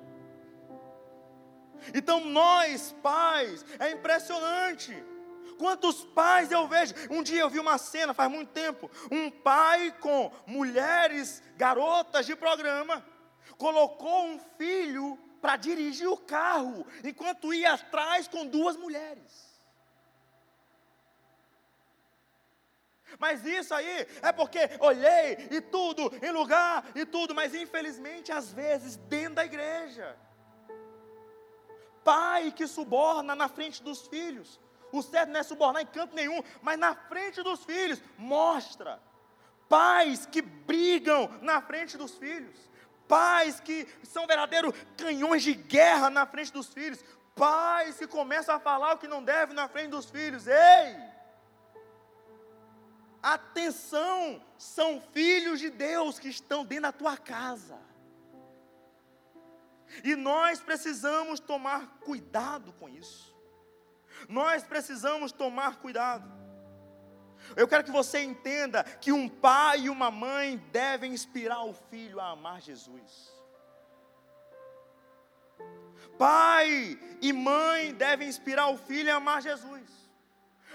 [1.94, 4.94] Então, nós, pais, é impressionante.
[5.58, 6.94] Quantos pais eu vejo?
[7.10, 12.34] Um dia eu vi uma cena, faz muito tempo, um pai com mulheres, garotas de
[12.34, 13.04] programa,
[13.56, 19.51] colocou um filho para dirigir o carro, enquanto ia atrás com duas mulheres.
[23.18, 28.52] Mas isso aí é porque olhei e tudo, em lugar e tudo, mas infelizmente às
[28.52, 30.16] vezes dentro da igreja.
[32.04, 34.60] Pai que suborna na frente dos filhos.
[34.90, 39.00] O certo não é subornar em canto nenhum, mas na frente dos filhos, mostra.
[39.68, 42.70] Pais que brigam na frente dos filhos.
[43.08, 47.02] Pais que são verdadeiros canhões de guerra na frente dos filhos.
[47.34, 50.46] Pais que começam a falar o que não deve na frente dos filhos.
[50.46, 51.11] Ei!
[53.22, 57.78] Atenção, são filhos de Deus que estão dentro da tua casa.
[60.02, 63.32] E nós precisamos tomar cuidado com isso.
[64.28, 66.30] Nós precisamos tomar cuidado.
[67.56, 72.18] Eu quero que você entenda que um pai e uma mãe devem inspirar o filho
[72.18, 73.30] a amar Jesus.
[76.18, 80.01] Pai e mãe devem inspirar o filho a amar Jesus.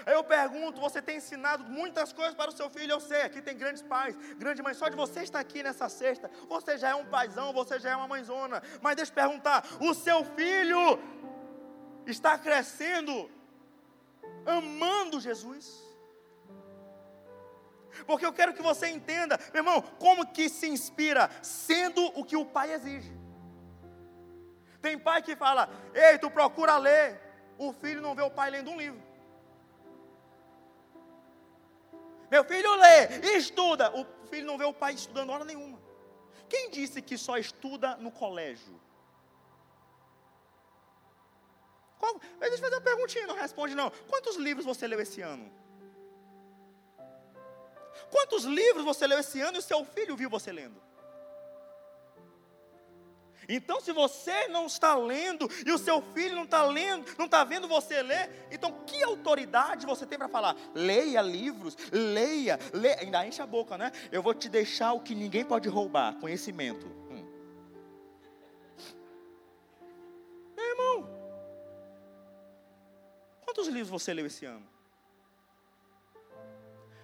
[0.06, 2.92] Eu pergunto, você tem ensinado muitas coisas para o seu filho?
[2.92, 4.76] Eu sei, aqui tem grandes pais, grandes mães.
[4.76, 7.96] Só de você estar aqui nessa sexta, você já é um paizão, você já é
[7.96, 8.62] uma mãezona.
[8.80, 10.98] Mas deixa eu perguntar: o seu filho
[12.06, 13.30] está crescendo
[14.46, 15.88] amando Jesus?
[18.06, 22.36] Porque eu quero que você entenda, meu irmão, como que se inspira sendo o que
[22.36, 23.12] o pai exige.
[24.80, 27.20] Tem pai que fala: "Ei, tu procura ler".
[27.58, 29.07] O filho não vê o pai lendo um livro.
[32.30, 33.90] Meu filho lê, estuda.
[33.96, 35.78] O filho não vê o pai estudando hora nenhuma.
[36.48, 38.80] Quem disse que só estuda no colégio?
[41.98, 43.90] Qual, eu fazer uma perguntinha, não responde não.
[44.08, 45.50] Quantos livros você leu esse ano?
[48.10, 50.80] Quantos livros você leu esse ano e o seu filho viu você lendo?
[53.48, 57.42] Então, se você não está lendo e o seu filho não está lendo, não está
[57.44, 60.54] vendo você ler, então que autoridade você tem para falar?
[60.74, 63.90] Leia livros, leia, leia, ainda enche a boca, né?
[64.12, 66.86] Eu vou te deixar o que ninguém pode roubar: conhecimento.
[67.10, 67.26] Hum.
[70.54, 71.10] Meu irmão,
[73.46, 74.68] quantos livros você leu esse ano?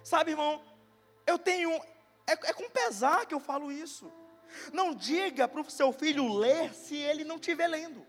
[0.03, 0.61] Sabe, irmão,
[1.25, 1.71] eu tenho.
[2.27, 4.11] É, é com pesar que eu falo isso.
[4.71, 8.05] Não diga para o seu filho ler se ele não estiver lendo.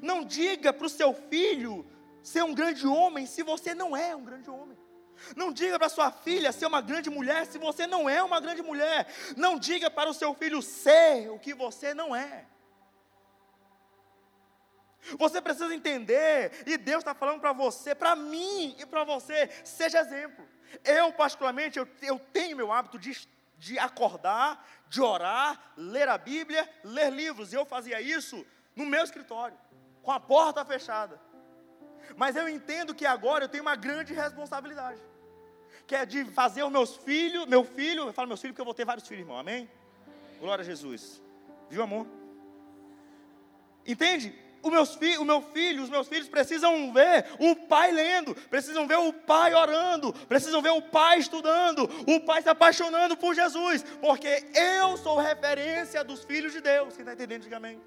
[0.00, 1.86] Não diga para o seu filho
[2.22, 4.78] ser um grande homem se você não é um grande homem.
[5.36, 8.62] Não diga para sua filha ser uma grande mulher se você não é uma grande
[8.62, 9.06] mulher.
[9.36, 12.46] Não diga para o seu filho ser o que você não é.
[15.18, 20.00] Você precisa entender, e Deus está falando para você, para mim e para você, seja
[20.00, 20.48] exemplo.
[20.82, 26.68] Eu, particularmente, eu, eu tenho meu hábito de, de acordar, de orar, ler a Bíblia,
[26.82, 27.52] ler livros.
[27.52, 29.56] E eu fazia isso no meu escritório,
[30.02, 31.20] com a porta fechada.
[32.16, 35.00] Mas eu entendo que agora eu tenho uma grande responsabilidade.
[35.86, 38.66] Que é de fazer os meus filhos, meu filho, eu falo meus filhos porque eu
[38.66, 39.70] vou ter vários filhos, irmão, amém?
[40.38, 41.22] Glória a Jesus.
[41.68, 42.06] Viu, amor?
[43.86, 44.34] Entende?
[44.64, 48.86] O, meus fi, o meu filho, os meus filhos precisam ver o pai lendo, precisam
[48.86, 53.82] ver o pai orando, precisam ver o pai estudando, o pai se apaixonando por Jesus,
[54.00, 56.94] porque eu sou referência dos filhos de Deus.
[56.94, 57.80] Quem está entendendo, diga amém.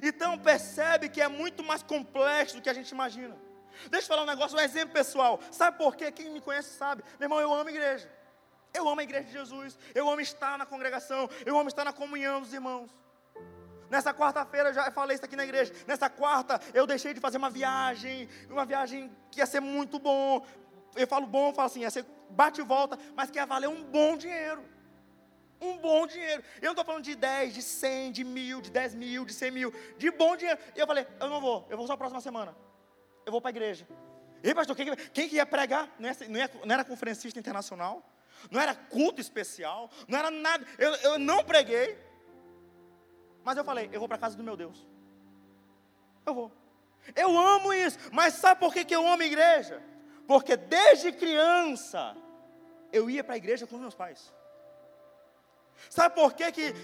[0.00, 3.36] Então percebe que é muito mais complexo do que a gente imagina.
[3.90, 5.40] Deixa eu falar um negócio, um exemplo pessoal.
[5.50, 6.12] Sabe por quê?
[6.12, 7.02] Quem me conhece sabe.
[7.18, 8.08] Meu irmão, eu amo a igreja.
[8.72, 9.78] Eu amo a igreja de Jesus.
[9.94, 11.28] Eu amo estar na congregação.
[11.44, 13.01] Eu amo estar na comunhão dos irmãos.
[13.92, 15.70] Nessa quarta-feira, eu já falei isso aqui na igreja.
[15.86, 20.46] Nessa quarta, eu deixei de fazer uma viagem, uma viagem que ia ser muito bom.
[20.96, 23.68] Eu falo bom, eu falo assim, ia ser bate e volta, mas que ia valer
[23.68, 24.64] um bom dinheiro.
[25.60, 26.42] Um bom dinheiro.
[26.62, 29.50] Eu não estou falando de 10, de 100, de mil, de 10 mil, de 100
[29.50, 30.58] mil, de bom dinheiro.
[30.74, 32.56] E eu falei, eu não vou, eu vou só a próxima semana.
[33.26, 33.86] Eu vou para a igreja.
[34.42, 35.94] E pastor, quem, quem que ia pregar?
[35.98, 38.02] Não, ia, não, ia, não era conferencista internacional?
[38.50, 39.90] Não era culto especial?
[40.08, 40.66] Não era nada.
[40.78, 42.10] Eu, eu não preguei.
[43.44, 44.86] Mas eu falei, eu vou para a casa do meu Deus.
[46.24, 46.52] Eu vou.
[47.16, 47.98] Eu amo isso.
[48.12, 49.82] Mas sabe por que, que eu amo igreja?
[50.26, 52.16] Porque desde criança
[52.92, 54.32] eu ia para a igreja com meus pais.
[55.90, 56.74] Sabe por que, que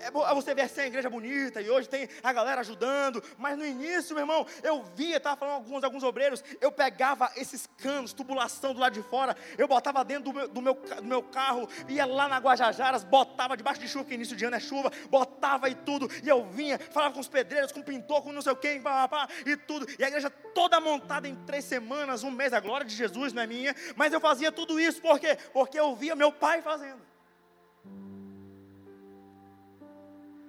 [0.00, 3.64] é você vê assim a igreja bonita e hoje tem a galera ajudando, mas no
[3.64, 8.74] início, meu irmão, eu via, estava falando alguns, alguns obreiros, eu pegava esses canos, tubulação
[8.74, 12.04] do lado de fora, eu botava dentro do meu, do meu, do meu carro, ia
[12.04, 15.74] lá na Guajajaras, botava debaixo de chuva, que início de ano é chuva, botava e
[15.74, 18.56] tudo, e eu vinha, falava com os pedreiros, com o pintor, com não sei o
[18.82, 22.86] pá, e tudo, e a igreja toda montada em três semanas, um mês, a glória
[22.86, 25.38] de Jesus não é minha, mas eu fazia tudo isso, por quê?
[25.52, 27.06] Porque eu via meu pai fazendo.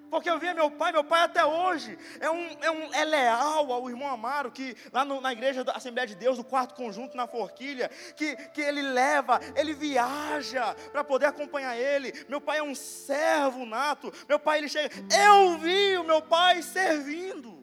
[0.10, 3.72] Porque eu via meu pai, meu pai até hoje é, um, é, um, é leal
[3.72, 7.18] ao irmão Amaro, que lá no, na igreja da Assembleia de Deus, do quarto conjunto
[7.18, 12.14] na Forquilha, que, que ele leva, ele viaja para poder acompanhar ele.
[12.30, 14.90] Meu pai é um servo nato, meu pai ele chega,
[15.28, 17.57] eu vi o meu pai servindo.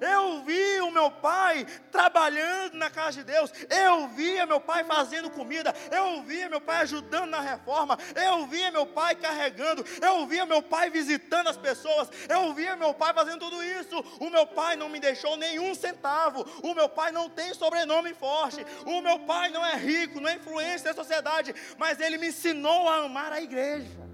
[0.00, 3.52] Eu vi o meu pai trabalhando na casa de Deus.
[3.68, 5.74] Eu via meu pai fazendo comida.
[5.90, 7.98] Eu via meu pai ajudando na reforma.
[8.14, 9.84] Eu via meu pai carregando.
[10.00, 12.08] Eu via meu pai visitando as pessoas.
[12.28, 13.98] Eu via meu pai fazendo tudo isso.
[14.20, 16.44] O meu pai não me deixou nenhum centavo.
[16.62, 18.64] O meu pai não tem sobrenome forte.
[18.84, 21.54] O meu pai não é rico, não é influência da sociedade.
[21.78, 24.13] Mas ele me ensinou a amar a igreja.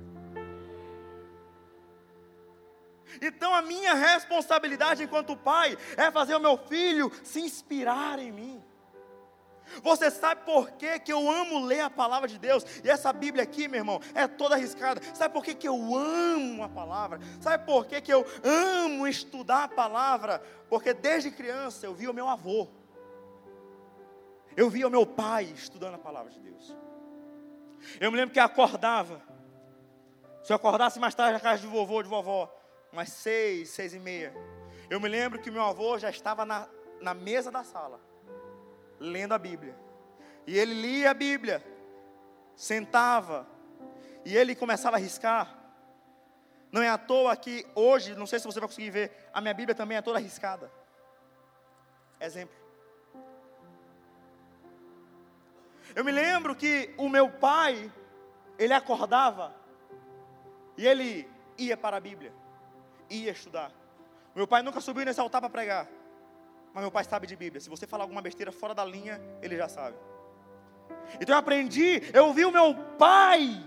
[3.20, 8.64] Então a minha responsabilidade enquanto pai é fazer o meu filho se inspirar em mim.
[9.82, 12.64] Você sabe por que, que eu amo ler a palavra de Deus?
[12.82, 15.00] E essa Bíblia aqui, meu irmão, é toda arriscada.
[15.14, 17.20] Sabe por que, que eu amo a palavra?
[17.40, 20.42] Sabe por que, que eu amo estudar a palavra?
[20.68, 22.68] Porque desde criança eu vi o meu avô.
[24.56, 26.76] Eu via o meu pai estudando a palavra de Deus.
[28.00, 29.22] Eu me lembro que acordava.
[30.42, 32.52] Se eu acordasse mais tarde na casa de vovô ou de vovó,
[32.92, 34.34] umas seis, seis e meia.
[34.88, 36.68] Eu me lembro que meu avô já estava na,
[37.00, 38.00] na mesa da sala,
[38.98, 39.76] lendo a Bíblia.
[40.46, 41.64] E ele lia a Bíblia,
[42.56, 43.46] sentava,
[44.24, 45.56] e ele começava a riscar.
[46.72, 49.54] Não é à toa que hoje, não sei se você vai conseguir ver, a minha
[49.54, 50.70] Bíblia também é toda riscada.
[52.20, 52.56] Exemplo.
[55.94, 57.90] Eu me lembro que o meu pai,
[58.58, 59.54] ele acordava
[60.76, 62.39] e ele ia para a Bíblia
[63.10, 63.72] ia estudar.
[64.34, 65.88] Meu pai nunca subiu nesse altar para pregar.
[66.72, 67.60] Mas meu pai sabe de Bíblia.
[67.60, 69.96] Se você falar alguma besteira fora da linha, ele já sabe.
[71.20, 73.64] Então eu aprendi, eu vi o meu pai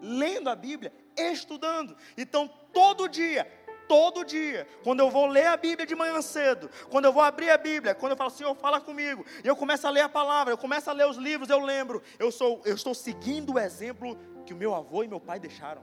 [0.00, 1.96] lendo a Bíblia, estudando.
[2.16, 3.50] Então todo dia,
[3.88, 7.50] todo dia, quando eu vou ler a Bíblia de manhã cedo, quando eu vou abrir
[7.50, 10.52] a Bíblia, quando eu falo, Senhor, fala comigo, e eu começo a ler a palavra,
[10.52, 14.16] eu começo a ler os livros, eu lembro, eu, sou, eu estou seguindo o exemplo
[14.44, 15.82] que o meu avô e meu pai deixaram.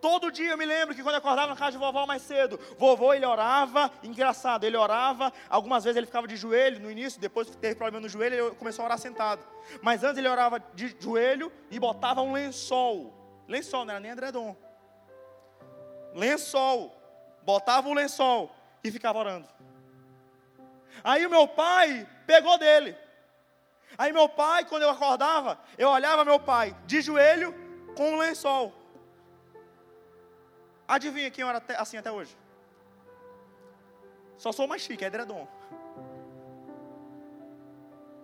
[0.00, 2.58] Todo dia eu me lembro que quando eu acordava na casa de vovó mais cedo,
[2.78, 7.50] vovô ele orava, engraçado, ele orava, algumas vezes ele ficava de joelho no início, depois
[7.50, 9.44] que teve problema no joelho, ele começou a orar sentado.
[9.82, 13.12] Mas antes ele orava de joelho e botava um lençol.
[13.48, 14.56] Lençol, não era nem edredom.
[16.14, 16.94] Lençol.
[17.42, 19.48] Botava o lençol e ficava orando.
[21.02, 22.96] Aí o meu pai pegou dele.
[23.96, 27.54] Aí meu pai, quando eu acordava, eu olhava meu pai de joelho
[27.96, 28.72] com um lençol.
[30.88, 32.34] Adivinha quem ora assim até hoje?
[34.38, 35.46] Só sou mais chique, é edredom.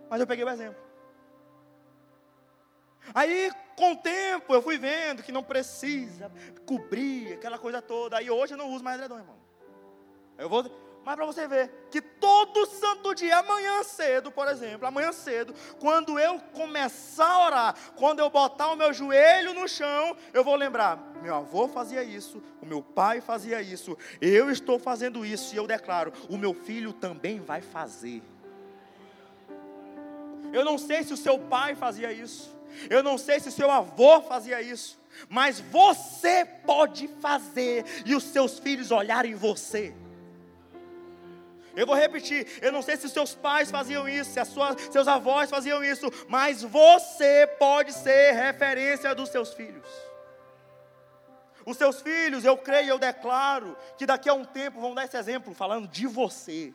[0.09, 0.83] Mas eu peguei o exemplo.
[3.15, 6.33] Aí, com o tempo, eu fui vendo que não precisa
[6.65, 8.17] cobrir aquela coisa toda.
[8.17, 9.37] Aí hoje eu não uso mais edredom, irmão.
[10.39, 10.65] Eu vou,
[11.05, 16.19] mas para você ver que todo santo dia, amanhã cedo, por exemplo, amanhã cedo, quando
[16.19, 20.97] eu começar a orar, quando eu botar o meu joelho no chão, eu vou lembrar:
[21.23, 25.67] meu avô fazia isso, o meu pai fazia isso, eu estou fazendo isso e eu
[25.67, 28.23] declaro: o meu filho também vai fazer.
[30.53, 32.51] Eu não sei se o seu pai fazia isso,
[32.89, 34.99] eu não sei se o seu avô fazia isso,
[35.29, 39.95] mas você pode fazer e os seus filhos olharem você.
[41.77, 45.83] Eu vou repetir, eu não sei se seus pais faziam isso, se seus avós faziam
[45.83, 49.87] isso, mas você pode ser referência dos seus filhos.
[51.67, 55.17] Os seus filhos, eu creio, eu declaro, que daqui a um tempo vão dar esse
[55.17, 56.75] exemplo falando de você.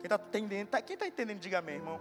[0.00, 2.00] Quem está entendendo, tá, quem está entendendo, diga amém, irmão.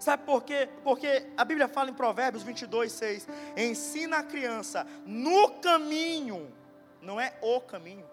[0.00, 0.68] Sabe por quê?
[0.82, 6.52] Porque a Bíblia fala em Provérbios 22, 6: ensina a criança no caminho,
[7.00, 8.06] não é o caminho,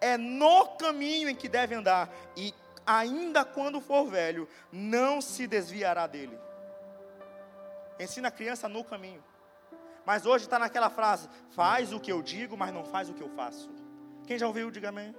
[0.00, 2.54] é no caminho em que deve andar, e
[2.86, 6.38] ainda quando for velho, não se desviará dele.
[7.98, 9.22] Ensina a criança no caminho.
[10.06, 13.22] Mas hoje está naquela frase: faz o que eu digo, mas não faz o que
[13.22, 13.70] eu faço.
[14.26, 15.14] Quem já ouviu, diga amém.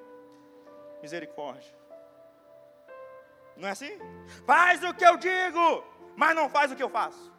[1.02, 1.78] Misericórdia.
[3.56, 3.92] Não é assim?
[4.46, 5.84] Faz o que eu digo,
[6.16, 7.32] mas não faz o que eu faço.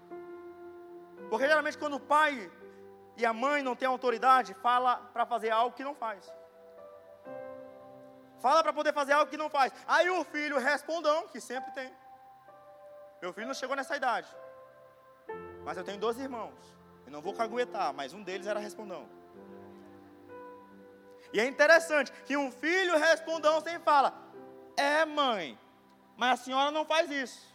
[1.29, 2.51] Porque geralmente quando o pai
[3.17, 6.31] e a mãe não têm autoridade, fala para fazer algo que não faz.
[8.41, 9.73] Fala para poder fazer algo que não faz.
[9.87, 11.93] Aí o filho respondão, que sempre tem.
[13.21, 14.29] Meu filho não chegou nessa idade.
[15.65, 16.55] Mas eu tenho dois irmãos.
[17.05, 19.09] Eu não vou caguetar, mas um deles era respondão.
[21.33, 24.15] E é interessante que um filho respondão sempre fala:
[24.77, 25.59] É mãe,
[26.17, 27.55] mas a senhora não faz isso.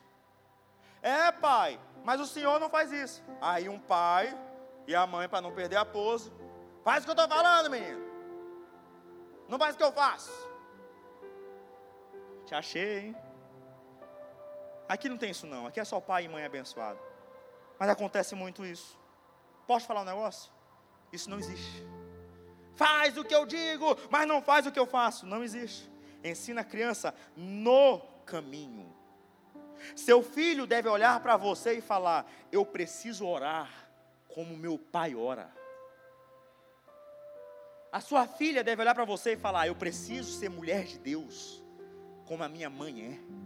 [1.01, 3.23] É pai, mas o senhor não faz isso.
[3.41, 4.37] Aí um pai
[4.87, 6.31] e a mãe, para não perder a pose,
[6.83, 8.03] faz o que eu estou falando, menino.
[9.47, 10.31] Não faz o que eu faço.
[12.45, 13.15] Te achei, hein?
[14.87, 16.99] Aqui não tem isso não, aqui é só pai e mãe abençoado.
[17.79, 18.97] Mas acontece muito isso.
[19.65, 20.51] Posso falar um negócio?
[21.11, 21.83] Isso não existe.
[22.75, 25.25] Faz o que eu digo, mas não faz o que eu faço.
[25.25, 25.91] Não existe.
[26.23, 28.93] Ensina a criança no caminho.
[29.95, 33.69] Seu filho deve olhar para você e falar: Eu preciso orar
[34.27, 35.51] como meu pai ora.
[37.91, 41.64] A sua filha deve olhar para você e falar: Eu preciso ser mulher de Deus
[42.25, 43.45] como a minha mãe é.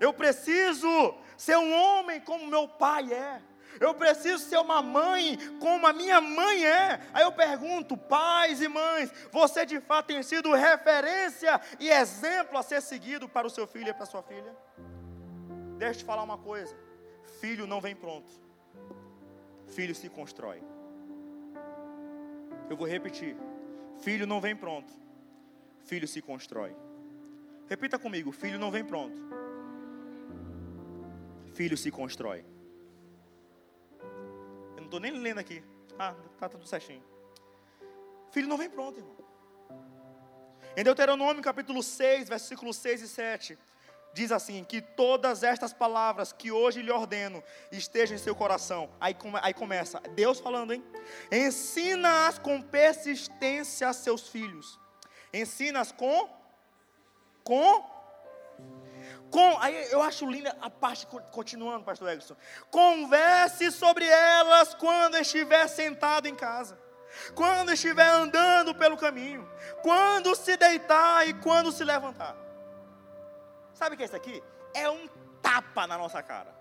[0.00, 3.40] Eu preciso ser um homem como meu pai é.
[3.80, 7.00] Eu preciso ser uma mãe como a minha mãe é.
[7.12, 12.62] Aí eu pergunto, pais e mães, você de fato tem sido referência e exemplo a
[12.62, 14.56] ser seguido para o seu filho e para a sua filha?
[15.76, 16.76] Deixa eu te falar uma coisa:
[17.40, 18.30] filho não vem pronto,
[19.68, 20.62] filho se constrói.
[22.68, 23.36] Eu vou repetir:
[24.00, 24.92] filho não vem pronto,
[25.84, 26.74] filho se constrói.
[27.68, 29.16] Repita comigo: filho não vem pronto.
[31.52, 32.44] Filho se constrói.
[34.00, 35.62] Eu não estou nem lendo aqui.
[35.98, 37.02] Ah, está tudo certinho.
[38.30, 39.16] Filho não vem pronto, irmão.
[40.76, 43.58] Em Deuteronômio capítulo 6, versículos 6 e 7,
[44.14, 47.42] diz assim: Que todas estas palavras que hoje lhe ordeno
[47.72, 48.88] estejam em seu coração.
[49.00, 50.84] Aí, aí começa, Deus falando, hein?
[51.30, 54.78] Ensina-as com persistência a seus filhos.
[55.32, 56.37] Ensina-as com
[57.48, 57.98] com
[59.30, 62.36] com, aí eu acho linda a parte continuando, pastor Egson.
[62.70, 66.78] Converse sobre elas quando estiver sentado em casa,
[67.34, 69.46] quando estiver andando pelo caminho,
[69.82, 72.36] quando se deitar e quando se levantar.
[73.74, 74.42] Sabe o que é isso aqui?
[74.74, 75.06] É um
[75.42, 76.54] tapa na nossa cara.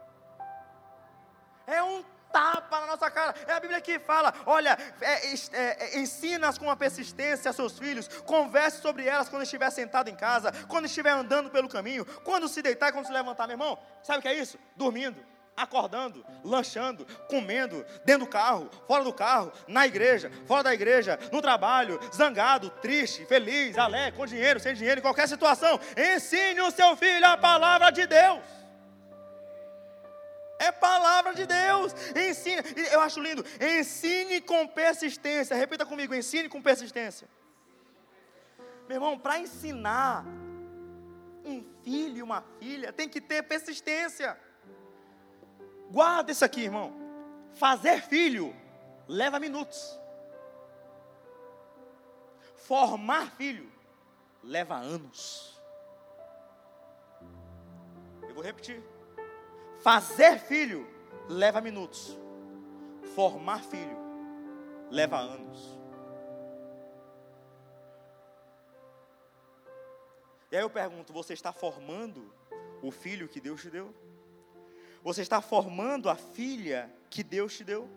[1.65, 3.35] É um tapa na nossa cara.
[3.47, 8.07] É a Bíblia que fala: olha, é, é, é, com uma persistência a seus filhos,
[8.25, 12.61] converse sobre elas quando estiver sentado em casa, quando estiver andando pelo caminho, quando se
[12.61, 13.79] deitar e quando se levantar, meu irmão.
[14.03, 14.57] Sabe o que é isso?
[14.75, 15.23] Dormindo.
[15.57, 21.41] acordando, lanchando, comendo, dentro do carro, fora do carro, na igreja, fora da igreja, no
[21.41, 25.79] trabalho, zangado, triste, feliz, alegre, com dinheiro, sem dinheiro, em qualquer situação.
[25.97, 28.39] Ensine o seu filho a palavra de Deus.
[30.67, 31.93] É palavra de Deus.
[32.15, 32.61] Ensine.
[32.91, 33.43] Eu acho lindo.
[33.59, 35.55] Ensine com persistência.
[35.55, 37.27] Repita comigo: ensine com persistência.
[38.87, 40.25] Meu irmão, para ensinar
[41.45, 44.37] um filho uma filha, tem que ter persistência.
[45.89, 46.93] Guarda isso aqui, irmão.
[47.53, 48.53] Fazer filho
[49.07, 49.97] leva minutos.
[52.55, 53.71] Formar filho
[54.43, 55.57] leva anos.
[58.23, 58.83] Eu vou repetir.
[59.79, 60.87] Fazer filho
[61.29, 62.17] leva minutos.
[63.15, 63.97] Formar filho
[64.89, 65.77] leva anos.
[70.51, 72.33] E aí eu pergunto: você está formando
[72.81, 73.93] o filho que Deus te deu?
[75.03, 77.87] Você está formando a filha que Deus te deu?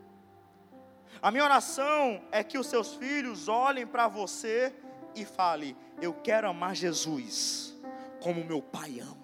[1.21, 4.75] A minha oração é que os seus filhos olhem para você
[5.15, 7.77] e falem: Eu quero amar Jesus
[8.21, 9.20] como meu pai ama.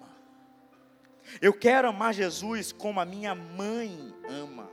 [1.41, 4.69] Eu quero amar Jesus como a minha mãe ama.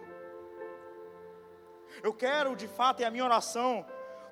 [2.02, 3.86] Eu quero, de fato, é a minha oração,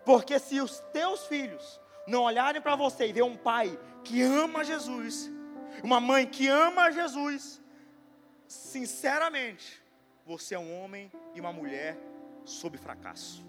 [0.04, 4.64] porque se os teus filhos não olharem para você e ver um pai que ama
[4.64, 5.30] Jesus,
[5.82, 7.62] uma mãe que ama Jesus,
[8.46, 9.82] sinceramente,
[10.24, 11.96] você é um homem e uma mulher
[12.44, 13.44] sob fracasso.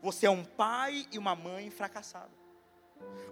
[0.00, 2.45] Você é um pai e uma mãe fracassado.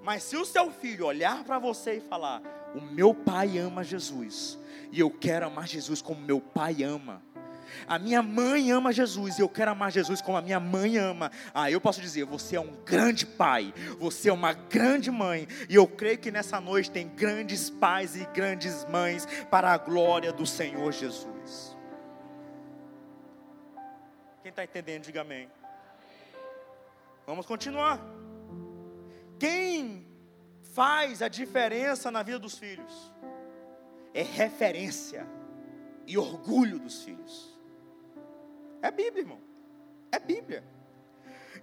[0.02, 2.42] Mas se o seu filho olhar para você e falar:
[2.74, 4.58] O meu pai ama Jesus,
[4.92, 7.22] e eu quero amar Jesus como meu pai ama.
[7.86, 11.30] A minha mãe ama Jesus e eu quero amar Jesus como a minha mãe ama.
[11.52, 15.74] Ah, eu posso dizer, você é um grande pai, você é uma grande mãe, e
[15.74, 20.46] eu creio que nessa noite tem grandes pais e grandes mães para a glória do
[20.46, 21.76] Senhor Jesus.
[24.42, 25.48] Quem está entendendo, diga amém.
[27.26, 28.23] Vamos continuar.
[29.38, 30.06] Quem
[30.74, 33.12] faz a diferença na vida dos filhos
[34.12, 35.26] é referência
[36.06, 37.58] e orgulho dos filhos.
[38.82, 39.40] É Bíblia, irmão.
[40.12, 40.64] É Bíblia.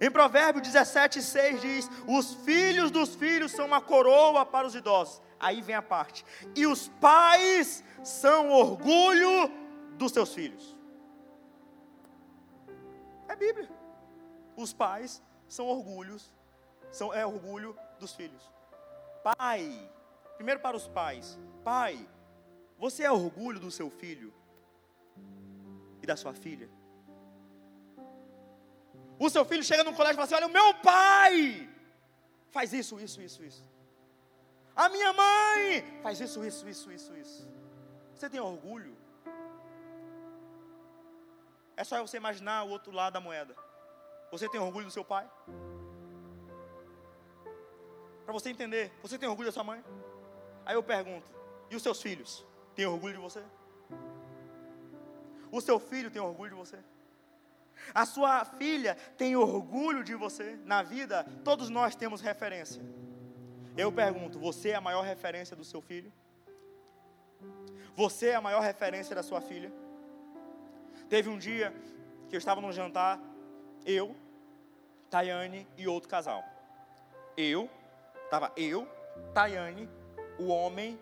[0.00, 5.22] Em Provérbios 17, 6 diz: Os filhos dos filhos são uma coroa para os idosos.
[5.38, 6.24] Aí vem a parte.
[6.56, 9.50] E os pais são orgulho
[9.96, 10.76] dos seus filhos.
[13.28, 13.70] É Bíblia.
[14.56, 16.34] Os pais são orgulhos
[16.92, 18.42] são, é orgulho dos filhos.
[19.24, 19.90] Pai,
[20.36, 22.08] primeiro para os pais, pai,
[22.78, 24.32] você é orgulho do seu filho
[26.02, 26.70] e da sua filha?
[29.18, 31.68] O seu filho chega no colégio e fala assim: Olha, o meu pai
[32.50, 33.72] faz isso, isso, isso, isso.
[34.74, 37.48] A minha mãe faz isso, isso, isso, isso, isso.
[38.14, 38.96] Você tem orgulho?
[41.76, 43.54] É só você imaginar o outro lado da moeda.
[44.30, 45.28] Você tem orgulho do seu pai?
[48.32, 49.84] Para você entender, você tem orgulho da sua mãe?
[50.64, 51.28] Aí eu pergunto:
[51.70, 52.42] e os seus filhos?
[52.74, 53.42] Têm orgulho de você?
[55.50, 56.78] O seu filho tem orgulho de você?
[57.92, 60.58] A sua filha tem orgulho de você?
[60.64, 62.82] Na vida, todos nós temos referência.
[63.76, 66.10] Eu pergunto: você é a maior referência do seu filho?
[67.94, 69.70] Você é a maior referência da sua filha?
[71.10, 71.70] Teve um dia
[72.30, 73.20] que eu estava num jantar,
[73.84, 74.16] eu,
[75.10, 76.42] Tayane e outro casal.
[77.36, 77.68] Eu,
[78.32, 78.88] Estava eu,
[79.34, 79.90] Tayane,
[80.38, 80.98] o homem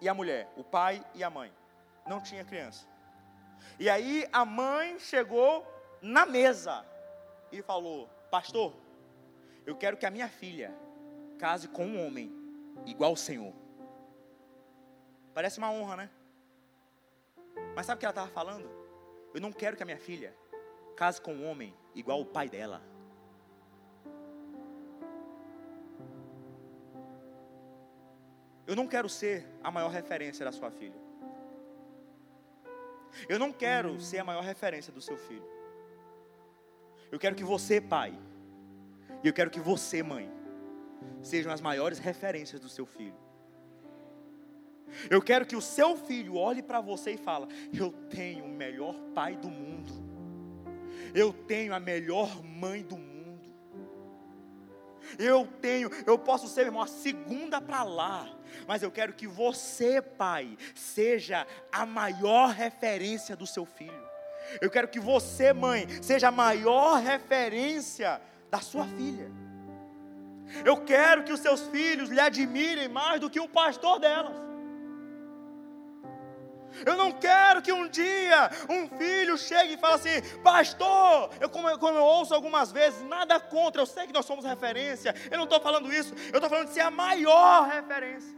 [0.00, 1.52] e a mulher, o pai e a mãe.
[2.06, 2.86] Não tinha criança.
[3.80, 5.66] E aí a mãe chegou
[6.00, 6.86] na mesa
[7.50, 8.72] e falou: Pastor,
[9.66, 10.72] eu quero que a minha filha
[11.36, 12.32] case com um homem
[12.86, 13.52] igual o Senhor.
[15.34, 16.10] Parece uma honra, né?
[17.74, 18.70] Mas sabe o que ela estava falando?
[19.34, 20.32] Eu não quero que a minha filha
[20.96, 22.80] case com um homem igual o pai dela.
[28.66, 31.00] Eu não quero ser a maior referência da sua filha.
[33.28, 35.48] Eu não quero ser a maior referência do seu filho.
[37.10, 38.18] Eu quero que você, pai,
[39.22, 40.30] e eu quero que você, mãe,
[41.22, 43.16] sejam as maiores referências do seu filho.
[45.10, 48.94] Eu quero que o seu filho olhe para você e fale: Eu tenho o melhor
[49.14, 49.92] pai do mundo.
[51.14, 53.15] Eu tenho a melhor mãe do mundo.
[55.18, 58.28] Eu tenho, eu posso ser, irmão, a segunda para lá.
[58.66, 64.06] Mas eu quero que você, pai, seja a maior referência do seu filho.
[64.60, 69.30] Eu quero que você, mãe, seja a maior referência da sua filha.
[70.64, 74.45] Eu quero que os seus filhos lhe admirem mais do que o pastor delas.
[76.84, 81.78] Eu não quero que um dia um filho chegue e fale assim, pastor, eu como,
[81.78, 85.44] como eu ouço algumas vezes, nada contra, eu sei que nós somos referência, eu não
[85.44, 88.36] estou falando isso, eu estou falando de ser a maior referência.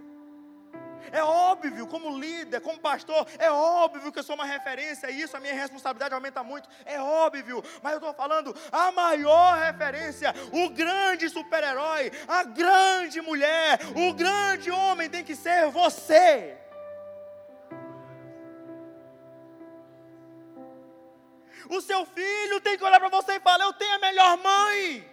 [1.13, 5.37] É óbvio, como líder, como pastor, é óbvio que eu sou uma referência, e isso
[5.37, 10.69] a minha responsabilidade aumenta muito, é óbvio, mas eu estou falando a maior referência, o
[10.71, 16.57] grande super-herói, a grande mulher, o grande homem tem que ser você.
[21.69, 25.11] O seu filho tem que olhar para você e falar: Eu tenho a melhor mãe,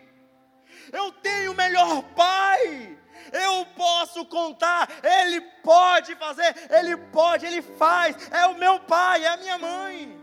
[0.92, 2.98] eu tenho o melhor pai,
[3.32, 9.30] eu posso contar, Ele pode fazer, Ele pode, Ele faz, é o meu pai, é
[9.30, 10.18] a minha mãe,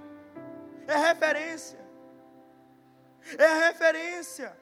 [0.86, 1.78] é referência,
[3.38, 4.61] é referência.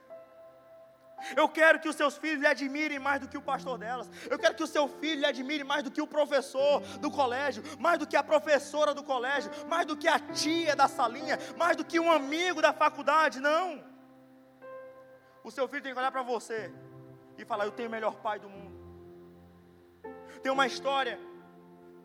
[1.37, 4.11] Eu quero que os seus filhos lhe admirem mais do que o pastor delas.
[4.29, 7.63] Eu quero que o seu filho lhe admire mais do que o professor do colégio,
[7.79, 11.77] mais do que a professora do colégio, mais do que a tia da salinha, mais
[11.77, 13.41] do que um amigo da faculdade.
[13.41, 13.83] Não.
[15.43, 16.73] O seu filho tem que olhar para você
[17.39, 18.79] e falar: Eu tenho o melhor pai do mundo.
[20.43, 21.19] Tem uma história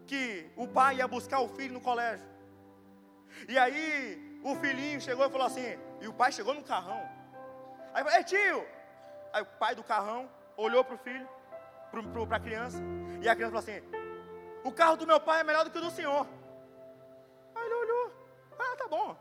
[0.06, 2.28] que o pai ia buscar o filho no colégio.
[3.48, 7.02] E aí o filhinho chegou e falou assim, e o pai chegou no carrão.
[7.94, 8.75] Aí falou, tio!
[9.42, 11.28] O pai do carrão olhou para o filho,
[12.28, 12.78] para a criança,
[13.22, 13.82] e a criança falou assim:
[14.64, 16.28] O carro do meu pai é melhor do que o do senhor.
[17.56, 18.12] Aí ele olhou,
[18.60, 19.18] ah, tá bom.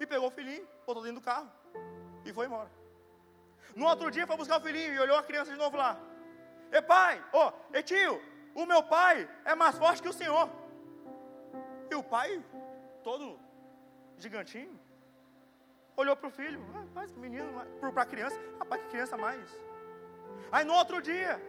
[0.00, 1.50] E pegou o filhinho, botou dentro do carro
[2.24, 2.70] e foi embora.
[3.74, 5.98] No outro dia foi buscar o filhinho e olhou a criança de novo lá.
[6.70, 8.20] E pai, ô, oh, e tio,
[8.54, 10.48] o meu pai é mais forte que o senhor.
[11.90, 12.42] E o pai,
[13.02, 13.38] todo
[14.18, 14.78] gigantinho,
[15.96, 17.46] olhou para o filho, rapaz, que menino,
[17.80, 19.46] para a criança, rapaz, que criança mais.
[20.50, 21.40] Aí no outro dia,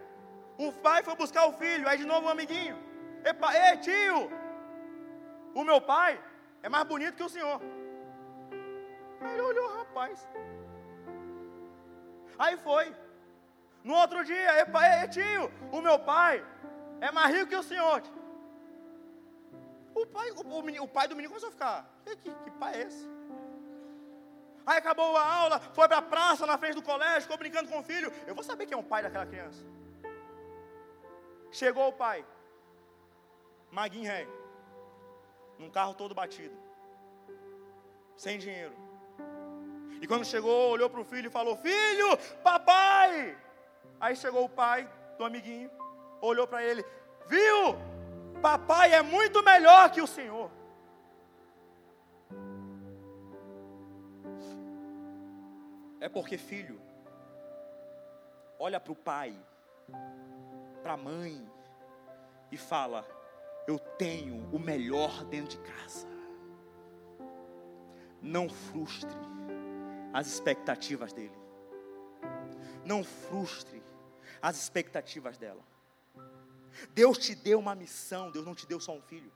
[0.58, 2.76] o pai foi buscar o filho, aí de novo um amiguinho.
[3.24, 4.30] Epa, ei tio,
[5.54, 6.20] o meu pai
[6.62, 7.60] é mais bonito que o senhor.
[9.20, 10.28] Aí ele olhou, rapaz,
[12.38, 12.94] Aí foi.
[13.82, 16.44] No outro dia, epa, ei, tio, o meu pai
[17.00, 18.02] é mais rico que o senhor.
[19.94, 22.74] O pai, o, o, o pai do menino começou a ficar, que, que, que pai
[22.74, 23.08] é esse?
[24.66, 27.78] Aí acabou a aula, foi para a praça na frente do colégio, ficou brincando com
[27.80, 28.12] o filho.
[28.26, 29.62] Eu vou saber quem é o pai daquela criança.
[31.50, 32.24] Chegou o pai,
[33.70, 34.26] Maguinho Rei,
[35.58, 36.56] num carro todo batido,
[38.16, 38.74] sem dinheiro.
[40.00, 43.36] E quando chegou, olhou para o filho e falou: Filho, papai!
[44.00, 45.70] Aí chegou o pai do amiguinho,
[46.20, 46.84] olhou para ele:
[47.26, 47.76] Viu?
[48.42, 50.50] Papai é muito melhor que o senhor.
[56.04, 56.78] É porque, filho,
[58.58, 59.34] olha para o pai,
[60.82, 61.50] para a mãe,
[62.52, 63.08] e fala:
[63.66, 66.06] Eu tenho o melhor dentro de casa.
[68.20, 69.16] Não frustre
[70.12, 71.38] as expectativas dele.
[72.84, 73.82] Não frustre
[74.42, 75.64] as expectativas dela.
[76.90, 79.32] Deus te deu uma missão, Deus não te deu só um filho.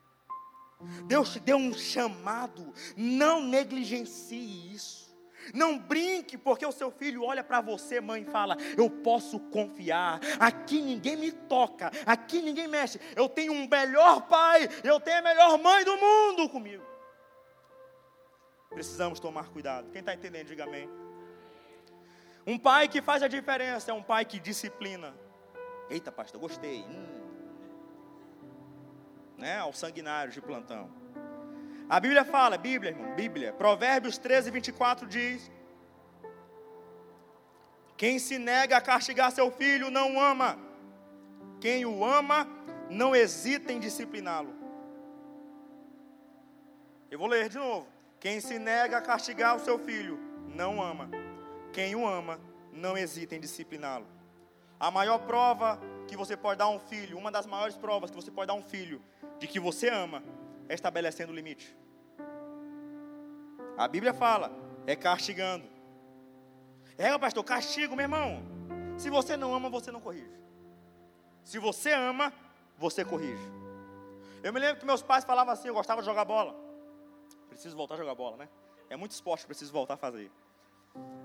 [1.07, 5.08] Deus te deu um chamado, não negligencie isso.
[5.55, 10.21] Não brinque, porque o seu filho olha para você, mãe, e fala: Eu posso confiar.
[10.39, 13.01] Aqui ninguém me toca, aqui ninguém mexe.
[13.17, 16.85] Eu tenho um melhor pai, eu tenho a melhor mãe do mundo comigo.
[18.71, 19.91] Precisamos tomar cuidado.
[19.91, 20.89] Quem está entendendo, diga amém.
[22.47, 25.15] Um pai que faz a diferença é um pai que disciplina.
[25.91, 26.83] Eita, pastor, gostei.
[26.83, 27.19] Hum.
[29.37, 29.59] Né?
[29.59, 30.91] Ao sanguinário de plantão.
[31.89, 33.53] A Bíblia fala, Bíblia, irmão, Bíblia.
[33.53, 35.51] Provérbios 13, 24 diz:
[37.97, 40.59] Quem se nega a castigar seu filho não ama.
[41.61, 42.47] Quem o ama
[42.91, 44.55] não hesita em discipliná-lo.
[47.11, 47.87] Eu vou ler de novo.
[48.21, 50.19] Quem se nega a castigar o seu filho,
[50.55, 51.09] não ama.
[51.73, 52.39] Quem o ama,
[52.73, 54.07] não hesita em discipliná-lo.
[54.79, 58.17] A maior prova que você pode dar a um filho, uma das maiores provas que
[58.17, 59.03] você pode dar a um filho
[59.39, 60.23] de que você ama,
[60.75, 61.77] estabelecendo limite.
[63.77, 64.51] A Bíblia fala,
[64.87, 65.65] é castigando.
[66.97, 68.43] É, pastor, castigo, meu irmão.
[68.97, 70.39] Se você não ama, você não corrige.
[71.45, 72.33] Se você ama,
[72.77, 73.43] você corrige.
[74.43, 76.69] Eu me lembro que meus pais falavam assim, eu gostava de jogar bola
[77.59, 78.49] preciso voltar a jogar bola, né?
[78.89, 80.31] É muito esporte preciso voltar a fazer.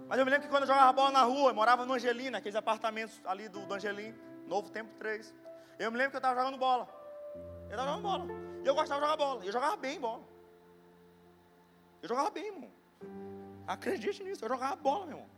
[0.08, 2.40] Mas eu me lembro que quando eu jogava bola na rua, eu morava no Angelina,
[2.40, 4.14] aqueles apartamentos ali do, do Angelim,
[4.48, 5.34] Novo Tempo 3.
[5.78, 6.90] Eu me lembro que eu estava jogando bola.
[7.74, 8.28] Eu estava jogando bola.
[8.64, 9.46] E eu gostava de jogar bola.
[9.46, 10.22] Eu jogava bem bola.
[12.04, 12.70] Eu jogava bem, irmão.
[13.66, 15.30] Acredite nisso, eu jogava bola, meu irmão.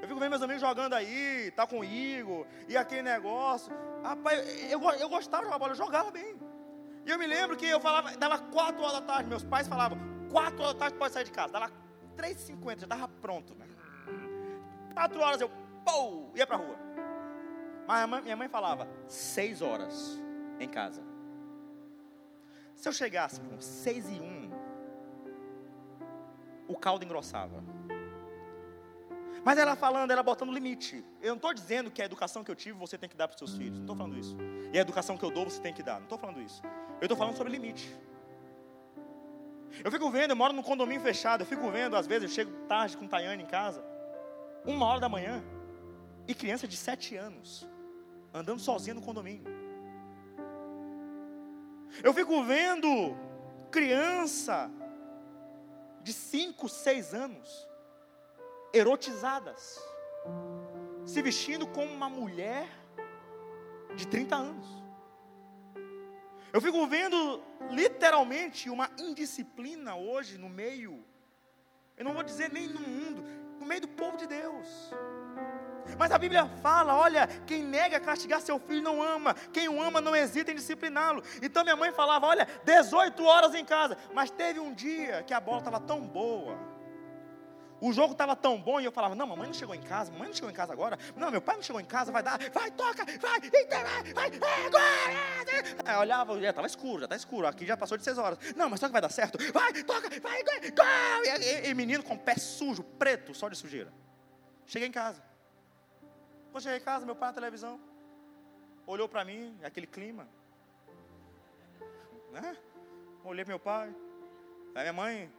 [0.00, 3.72] Eu fico vendo meus amigos jogando aí, tá com Igor, e aquele negócio.
[4.02, 6.36] Rapaz, eu, eu gostava de jogar bola, eu jogava bem.
[7.06, 9.98] E eu me lembro que eu falava, dava 4 horas da tarde, meus pais falavam,
[10.32, 11.52] 4 horas da tarde pode sair de casa.
[11.52, 11.70] Dava
[12.16, 13.54] 3h50, já estava pronto.
[13.54, 13.68] Né?
[14.94, 15.48] 4 horas eu,
[15.84, 16.76] pô, ia para a rua.
[17.86, 20.20] Mas mãe, minha mãe falava, 6 horas
[20.58, 21.11] em casa.
[22.82, 24.50] Se eu chegasse com 6 e 1,
[26.66, 27.62] o caldo engrossava.
[29.44, 31.04] Mas ela falando, ela botando limite.
[31.20, 33.36] Eu não estou dizendo que a educação que eu tive você tem que dar para
[33.36, 33.74] os seus filhos.
[33.74, 34.36] Não estou falando isso.
[34.72, 35.98] E a educação que eu dou você tem que dar.
[35.98, 36.60] Não estou falando isso.
[37.00, 37.96] Eu estou falando sobre limite.
[39.84, 41.42] Eu fico vendo, eu moro num condomínio fechado.
[41.42, 43.84] Eu fico vendo, às vezes, eu chego tarde com Tayane em casa.
[44.66, 45.40] Uma hora da manhã.
[46.26, 47.64] E criança de sete anos.
[48.34, 49.61] Andando sozinha no condomínio.
[52.02, 53.16] Eu fico vendo
[53.70, 54.70] criança
[56.02, 57.68] de cinco, seis anos
[58.72, 59.78] erotizadas,
[61.04, 62.68] se vestindo como uma mulher
[63.94, 64.66] de 30 anos.
[66.52, 71.04] Eu fico vendo literalmente uma indisciplina hoje no meio,
[71.96, 73.22] eu não vou dizer nem no mundo,
[73.58, 74.90] no meio do povo de Deus.
[75.98, 80.00] Mas a Bíblia fala: olha, quem nega castigar seu filho não ama, quem o ama
[80.00, 81.22] não hesita em discipliná-lo.
[81.40, 83.96] Então minha mãe falava: olha, 18 horas em casa.
[84.12, 86.58] Mas teve um dia que a bola estava tão boa,
[87.82, 90.28] o jogo estava tão bom e eu falava: Não, mamãe não chegou em casa, mamãe
[90.28, 90.96] não chegou em casa agora.
[91.16, 94.66] Não, meu pai não chegou em casa, vai dar, vai, toca, vai, vai, vai, é
[94.66, 95.82] agora.
[95.84, 98.38] Aí eu olhava, já estava escuro, já está escuro, aqui já passou de seis horas.
[98.54, 101.24] Não, mas só que vai dar certo, vai, toca, vai, gol, gol.
[101.24, 103.92] E, e, e menino com pé sujo, preto, só de sujeira.
[104.64, 105.31] Cheguei em casa.
[106.52, 107.80] Quando cheguei em casa, meu pai na televisão,
[108.86, 110.28] olhou para mim, aquele clima.
[112.30, 112.56] Né?
[113.24, 113.94] Olhei para meu pai,
[114.74, 115.32] minha mãe,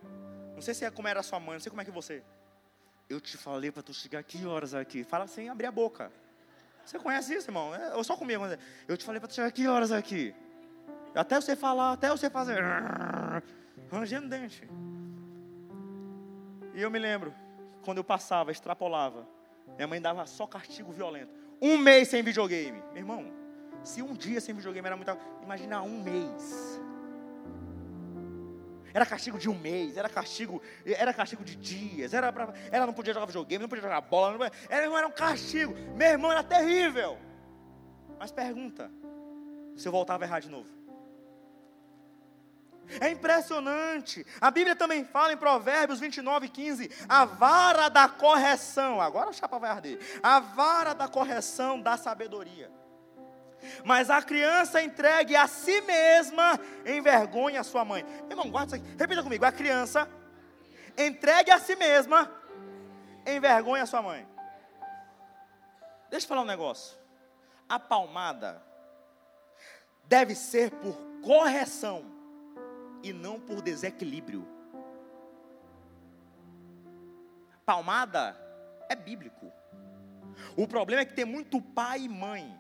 [0.55, 2.23] não sei se é como era a sua mãe, não sei como é que você.
[3.07, 5.03] Eu te falei para tu chegar que horas aqui?
[5.03, 6.11] Fala sem abrir a boca.
[6.83, 7.75] Você conhece isso, irmão?
[7.75, 8.43] É, ou só comigo.
[8.87, 10.33] Eu te falei para tu chegar que horas aqui?
[11.13, 12.63] Até você falar, até você fazer.
[13.91, 14.67] Rangendo dente.
[16.73, 17.33] E eu me lembro,
[17.85, 19.27] quando eu passava, extrapolava,
[19.75, 21.31] minha mãe dava só castigo violento.
[21.61, 22.81] Um mês sem videogame.
[22.91, 23.31] Meu irmão,
[23.83, 25.17] se um dia sem videogame era muito.
[25.41, 26.81] Imagina um mês.
[28.93, 32.93] Era castigo de um mês, era castigo, era castigo de dias, era pra, ela não
[32.93, 35.73] podia jogar videogame, não podia jogar bola, não, era, era um castigo.
[35.95, 37.17] Meu irmão era terrível.
[38.19, 38.91] Mas pergunta,
[39.75, 40.69] se eu voltava a errar de novo.
[42.99, 44.25] É impressionante.
[44.39, 49.57] A Bíblia também fala em Provérbios 29, 15: a vara da correção, agora a chapa
[49.57, 49.99] vai arder.
[50.21, 52.71] A vara da correção da sabedoria.
[53.83, 58.05] Mas a criança entregue a si mesma envergonha a sua mãe.
[58.29, 58.97] Irmão, guarda isso aqui.
[58.97, 59.45] Repita comigo.
[59.45, 60.07] A criança
[60.97, 62.29] entregue a si mesma
[63.25, 64.27] envergonha a sua mãe.
[66.09, 66.97] Deixa eu falar um negócio.
[67.67, 68.61] A palmada
[70.03, 72.12] deve ser por correção
[73.03, 74.47] e não por desequilíbrio.
[77.65, 78.35] Palmada
[78.89, 79.51] é bíblico.
[80.55, 82.59] O problema é que tem muito pai e mãe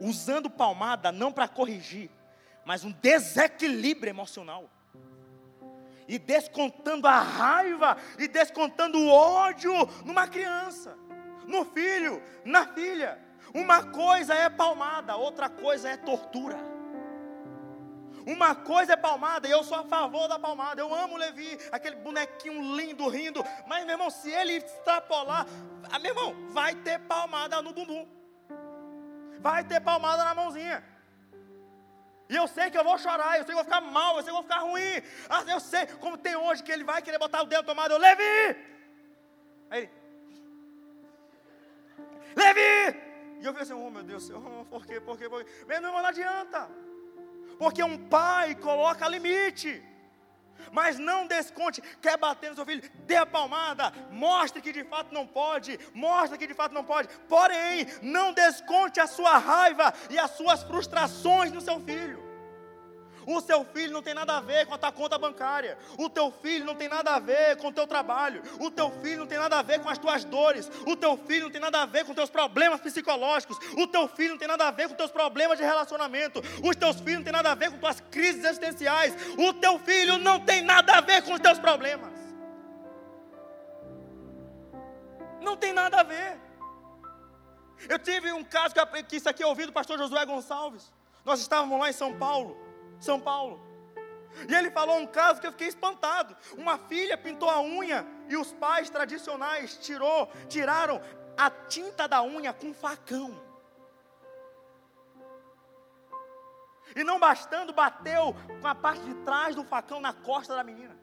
[0.00, 2.10] usando palmada não para corrigir,
[2.64, 4.70] mas um desequilíbrio emocional.
[6.06, 9.72] E descontando a raiva e descontando o ódio
[10.04, 10.96] numa criança,
[11.46, 13.18] no filho, na filha.
[13.54, 16.58] Uma coisa é palmada, outra coisa é tortura.
[18.34, 20.80] Uma coisa é palmada, e eu sou a favor da palmada.
[20.80, 23.42] Eu amo Levi, aquele bonequinho lindo, rindo.
[23.66, 25.46] Mas, meu irmão, se ele extrapolar,
[25.90, 28.20] ah, meu irmão, vai ter palmada no bumbum
[29.40, 30.84] vai ter palmada na mãozinha.
[32.28, 34.22] E eu sei que eu vou chorar, eu sei que eu vou ficar mal, eu
[34.22, 35.02] sei que eu vou ficar ruim.
[35.28, 37.98] Ah, eu sei, como tem hoje, que ele vai querer botar o dedo tomado, eu,
[37.98, 38.56] Levi!
[39.70, 39.90] Aí
[42.36, 43.10] Levi!
[43.40, 45.50] E eu falei assim, oh meu Deus, oh, por quê, por quê, por quê?
[45.66, 46.70] Meu irmão, não adianta.
[47.60, 49.82] Porque um pai coloca limite.
[50.72, 55.12] Mas não desconte, quer bater no seu filho, dê a palmada, mostre que de fato
[55.12, 57.08] não pode, mostre que de fato não pode.
[57.28, 62.29] Porém, não desconte a sua raiva e as suas frustrações no seu filho.
[63.26, 65.78] O seu filho não tem nada a ver com a tua conta bancária.
[65.98, 68.42] O teu filho não tem nada a ver com o teu trabalho.
[68.58, 70.70] O teu filho não tem nada a ver com as tuas dores.
[70.86, 73.58] O teu filho não tem nada a ver com os teus problemas psicológicos.
[73.76, 76.40] O teu filho não tem nada a ver com os teus problemas de relacionamento.
[76.62, 79.14] Os teus filhos não tem nada a ver com tuas crises existenciais.
[79.38, 82.12] O teu filho não tem nada a ver com os teus problemas.
[85.40, 86.38] Não tem nada a ver.
[87.88, 90.92] Eu tive um caso que, que isso aqui eu ouvi do pastor Josué Gonçalves.
[91.24, 92.69] Nós estávamos lá em São Paulo.
[93.00, 93.60] São Paulo.
[94.48, 96.36] E ele falou um caso que eu fiquei espantado.
[96.56, 101.00] Uma filha pintou a unha e os pais tradicionais tirou, tiraram
[101.36, 103.50] a tinta da unha com facão.
[106.94, 110.98] E não bastando, bateu com a parte de trás do facão na costa da menina.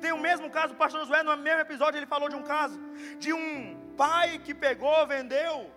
[0.00, 2.78] Tem o mesmo caso, o pastor Josué, no mesmo episódio, ele falou de um caso
[3.18, 5.72] de um pai que pegou, vendeu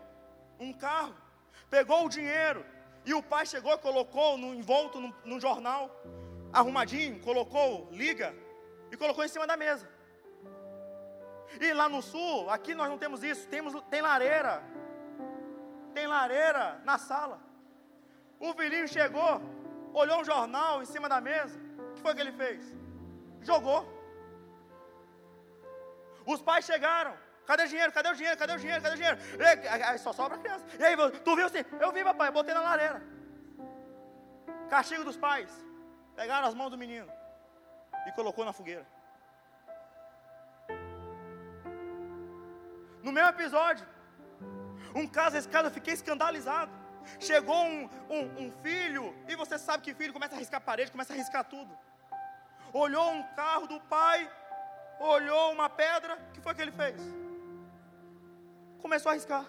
[0.59, 1.15] um carro,
[1.69, 2.65] pegou o dinheiro,
[3.05, 5.89] e o pai chegou colocou no envolto num jornal,
[6.53, 8.35] arrumadinho, colocou, liga,
[8.91, 9.89] e colocou em cima da mesa.
[11.59, 14.63] E lá no sul, aqui nós não temos isso, temos, tem lareira.
[15.93, 17.41] Tem lareira na sala.
[18.39, 19.41] O filhinho chegou,
[19.93, 21.59] olhou um jornal em cima da mesa.
[21.89, 22.63] O que foi que ele fez?
[23.41, 23.85] Jogou.
[26.25, 27.15] Os pais chegaram.
[27.51, 27.91] Cadê o dinheiro?
[27.91, 28.37] Cadê o dinheiro?
[28.37, 28.81] Cadê o dinheiro?
[28.81, 29.19] Cadê o dinheiro?
[29.85, 30.65] Aí só sobra a criança.
[30.79, 30.95] E aí,
[31.25, 31.65] tu viu assim?
[31.81, 33.01] Eu vi, papai, botei na lareira.
[34.69, 35.49] Castigo dos pais.
[36.15, 37.11] Pegaram as mãos do menino
[38.07, 38.87] e colocou na fogueira.
[43.03, 43.85] No mesmo episódio,
[44.95, 46.71] um caso, caso eu fiquei escandalizado.
[47.19, 51.11] Chegou um, um, um, filho, e você sabe que filho começa a riscar parede, começa
[51.11, 51.77] a riscar tudo.
[52.71, 54.31] Olhou um carro do pai,
[55.01, 57.01] olhou uma pedra, o que foi que ele fez?
[58.81, 59.45] Começou a riscar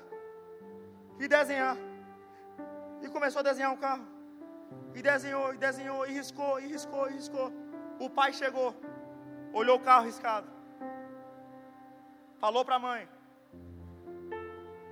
[1.19, 1.77] e desenhar.
[3.01, 4.07] E começou a desenhar um carro.
[4.95, 7.53] E desenhou, e desenhou, e riscou, e riscou, e riscou.
[7.99, 8.75] O pai chegou,
[9.53, 10.49] olhou o carro riscado.
[12.39, 13.09] Falou para a mãe: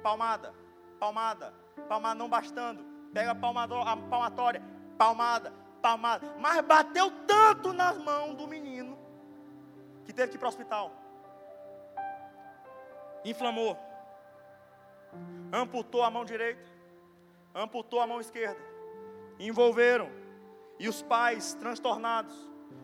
[0.03, 0.55] palmada,
[0.99, 1.53] palmada,
[1.89, 4.63] palmada não bastando, pega a, a palmatória,
[4.97, 8.97] palmada, palmada, mas bateu tanto nas mãos do menino
[10.05, 10.93] que teve que ir para o hospital.
[13.25, 13.77] Inflamou,
[15.53, 16.69] amputou a mão direita,
[17.55, 18.61] amputou a mão esquerda,
[19.39, 20.11] envolveram,
[20.79, 22.35] e os pais transtornados,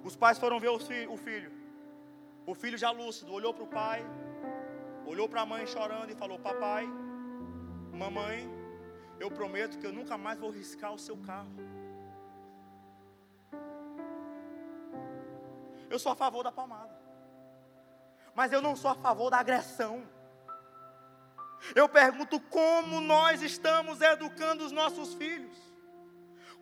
[0.04, 1.52] os pais foram ver o filho,
[2.46, 4.04] o filho já lúcido, olhou para o pai,
[5.06, 6.86] olhou para a mãe chorando e falou: Papai,
[7.96, 8.46] Mamãe,
[9.18, 11.50] eu prometo que eu nunca mais vou riscar o seu carro.
[15.88, 16.94] Eu sou a favor da palmada.
[18.34, 20.06] Mas eu não sou a favor da agressão.
[21.74, 25.56] Eu pergunto como nós estamos educando os nossos filhos.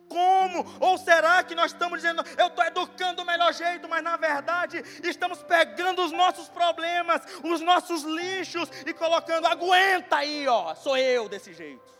[0.07, 0.65] Como?
[0.79, 4.83] Ou será que nós estamos dizendo, eu estou educando do melhor jeito, mas na verdade
[5.03, 11.27] estamos pegando os nossos problemas, os nossos lixos e colocando, aguenta aí, ó, sou eu
[11.27, 11.93] desse jeito.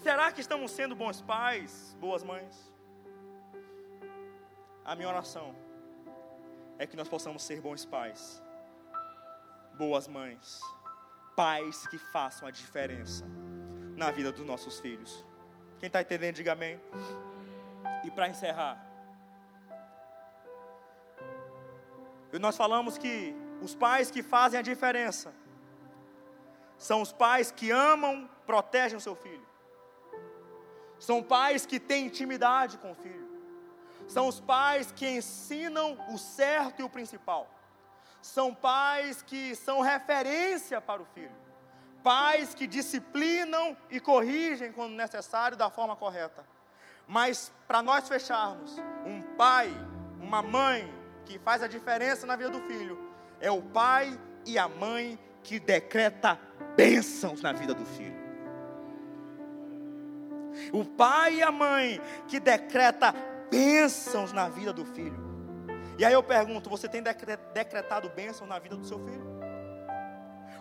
[0.00, 2.72] Será que estamos sendo bons pais, boas mães?
[4.84, 5.54] A minha oração
[6.78, 8.42] é que nós possamos ser bons pais,
[9.80, 10.60] boas mães,
[11.34, 13.24] pais que façam a diferença
[13.96, 15.24] na vida dos nossos filhos.
[15.78, 16.78] Quem está entendendo, diga amém.
[18.04, 18.76] E para encerrar,
[22.38, 25.32] nós falamos que os pais que fazem a diferença
[26.76, 29.46] são os pais que amam, protegem o seu filho.
[30.98, 33.30] São pais que têm intimidade com o filho.
[34.06, 37.48] São os pais que ensinam o certo e o principal.
[38.22, 41.40] São pais que são referência para o filho
[42.02, 46.44] pais que disciplinam e corrigem quando necessário da forma correta.
[47.06, 49.70] Mas para nós fecharmos, um pai,
[50.20, 50.92] uma mãe
[51.24, 52.98] que faz a diferença na vida do filho,
[53.40, 56.38] é o pai e a mãe que decreta
[56.76, 58.20] bênçãos na vida do filho.
[60.72, 63.14] O pai e a mãe que decreta
[63.50, 65.29] bênçãos na vida do filho.
[66.00, 69.38] E aí eu pergunto, você tem decretado bênçãos na vida do seu filho?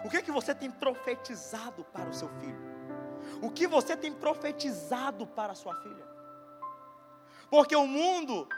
[0.03, 2.59] O que é que você tem profetizado para o seu filho?
[3.41, 6.05] O que você tem profetizado para a sua filha?
[7.49, 8.49] Porque o mundo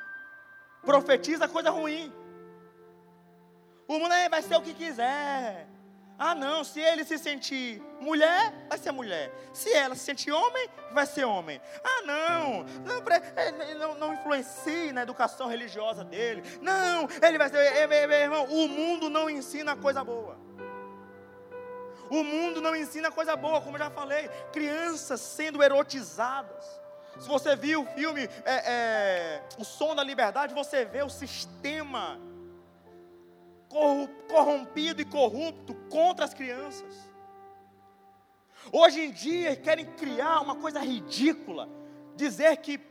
[0.81, 2.11] profetiza coisa ruim.
[3.87, 5.67] O mundo é, vai ser o que quiser.
[6.17, 9.31] Ah, não, se ele se sentir mulher, vai ser mulher.
[9.53, 11.61] Se ela se sentir homem, vai ser homem.
[11.83, 16.43] Ah, não, não, não, não influencie na educação religiosa dele.
[16.61, 17.87] Não, ele vai ser.
[17.87, 20.37] Meu irmão, o mundo não ensina coisa boa.
[22.09, 24.27] O mundo não ensina coisa boa, como eu já falei.
[24.51, 26.65] Crianças sendo erotizadas.
[27.19, 32.19] Se você viu o filme é, é, O Som da Liberdade, você vê o sistema
[34.27, 37.09] corrompido e corrupto contra as crianças.
[38.71, 41.69] Hoje em dia querem criar uma coisa ridícula,
[42.15, 42.90] dizer que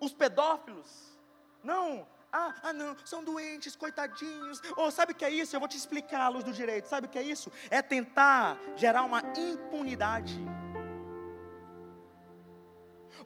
[0.00, 1.18] os pedófilos,
[1.62, 4.60] não, ah, ah, não, são doentes, coitadinhos.
[4.76, 5.56] Ou oh, sabe o que é isso?
[5.56, 6.86] Eu vou te explicar a luz do direito.
[6.86, 7.50] Sabe o que é isso?
[7.70, 10.38] É tentar gerar uma impunidade.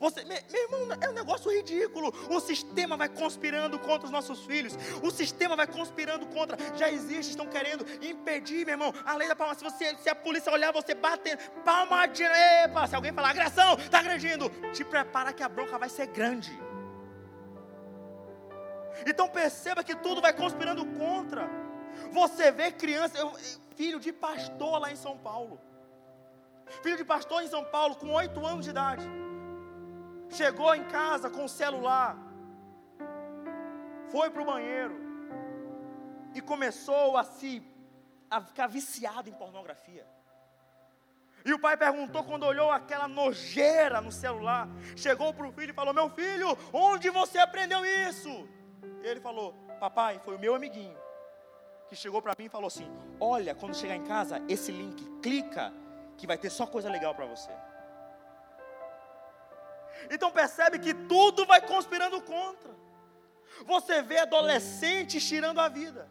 [0.03, 2.13] Você, meu, irmão, é um negócio ridículo.
[2.29, 4.77] O sistema vai conspirando contra os nossos filhos.
[5.01, 6.59] O sistema vai conspirando contra.
[6.77, 8.93] Já existe, estão querendo impedir, meu irmão.
[9.07, 9.55] A lei da palma.
[9.55, 12.25] Se, você, se a polícia olhar, você bate palma de.
[12.25, 14.51] Epa, se alguém falar agressão, está agredindo.
[14.73, 16.51] Te prepara que a bronca vai ser grande.
[19.07, 21.49] Então perceba que tudo vai conspirando contra.
[22.11, 23.33] Você vê criança, eu,
[23.77, 25.61] filho de pastor lá em São Paulo.
[26.83, 29.23] Filho de pastor em São Paulo, com oito anos de idade.
[30.33, 32.17] Chegou em casa com o celular.
[34.11, 34.97] Foi para o banheiro.
[36.35, 37.63] E começou a se
[38.31, 40.07] a ficar viciado em pornografia.
[41.45, 44.69] E o pai perguntou quando olhou aquela nojeira no celular.
[44.97, 48.49] Chegou para o filho e falou: Meu filho, onde você aprendeu isso?
[49.03, 51.03] E ele falou: Papai, foi o meu amiguinho
[51.93, 55.71] que chegou para mim e falou assim: Olha, quando chegar em casa, esse link, clica,
[56.17, 57.51] que vai ter só coisa legal para você.
[60.11, 62.71] Então percebe que tudo vai conspirando contra.
[63.65, 66.09] Você vê adolescentes tirando a vida.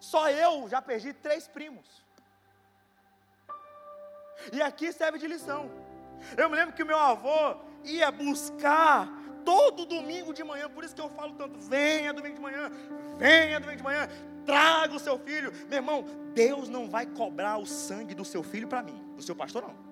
[0.00, 1.86] Só eu já perdi três primos.
[4.52, 5.70] E aqui serve de lição.
[6.36, 9.08] Eu me lembro que o meu avô ia buscar
[9.44, 12.70] todo domingo de manhã, por isso que eu falo tanto: venha domingo de manhã,
[13.16, 14.08] venha domingo de manhã,
[14.44, 15.52] traga o seu filho.
[15.68, 19.34] Meu irmão, Deus não vai cobrar o sangue do seu filho para mim, do seu
[19.34, 19.88] pastor não.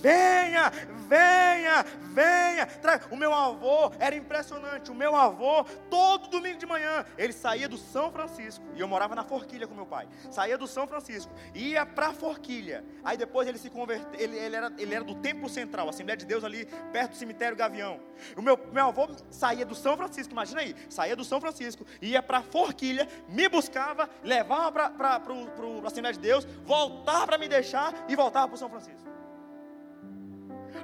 [0.00, 0.70] Venha,
[1.08, 2.68] venha, venha.
[3.10, 4.90] O meu avô era impressionante.
[4.90, 8.64] O meu avô, todo domingo de manhã, ele saía do São Francisco.
[8.74, 10.08] E eu morava na Forquilha com meu pai.
[10.30, 12.84] Saía do São Francisco, ia para Forquilha.
[13.04, 14.20] Aí depois ele se converteu.
[14.20, 17.56] Ele, ele, era, ele era do Templo Central, Assembleia de Deus ali, perto do cemitério
[17.56, 18.00] Gavião.
[18.36, 20.74] O meu, meu avô saía do São Francisco, imagina aí.
[20.88, 26.44] Saía do São Francisco, ia para Forquilha, me buscava, levava para a Assembleia de Deus,
[26.64, 29.05] voltava para me deixar e voltava para o São Francisco.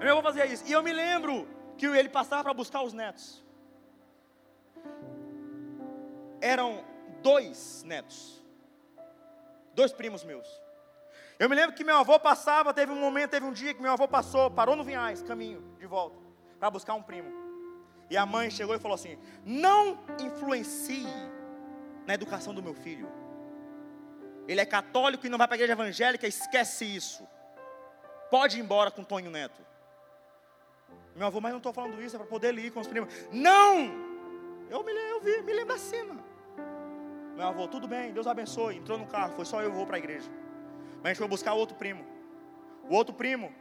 [0.09, 0.65] Eu vou fazer isso.
[0.67, 3.45] E eu me lembro que ele passava para buscar os netos.
[6.41, 6.85] Eram
[7.23, 8.43] dois netos.
[9.75, 10.47] Dois primos meus.
[11.39, 13.93] Eu me lembro que meu avô passava, teve um momento, teve um dia que meu
[13.93, 16.17] avô passou, parou no Vinhais, caminho, de volta,
[16.59, 17.33] para buscar um primo.
[18.11, 21.07] E a mãe chegou e falou assim: Não influencie
[22.07, 23.11] na educação do meu filho.
[24.47, 27.27] Ele é católico e não vai para a igreja evangélica, esquece isso.
[28.31, 29.72] Pode ir embora com Tonho Neto.
[31.15, 33.13] Meu avô, mas não estou falando isso, é para poder ir com os primos.
[33.31, 34.13] Não!
[34.71, 36.17] Eu me, eu vi, me lembro da cena.
[37.37, 38.77] Meu avô, tudo bem, Deus abençoe.
[38.77, 40.31] Entrou no carro, foi só eu vou para a igreja.
[40.97, 42.05] Mas a gente foi buscar outro primo.
[42.89, 43.53] O outro primo,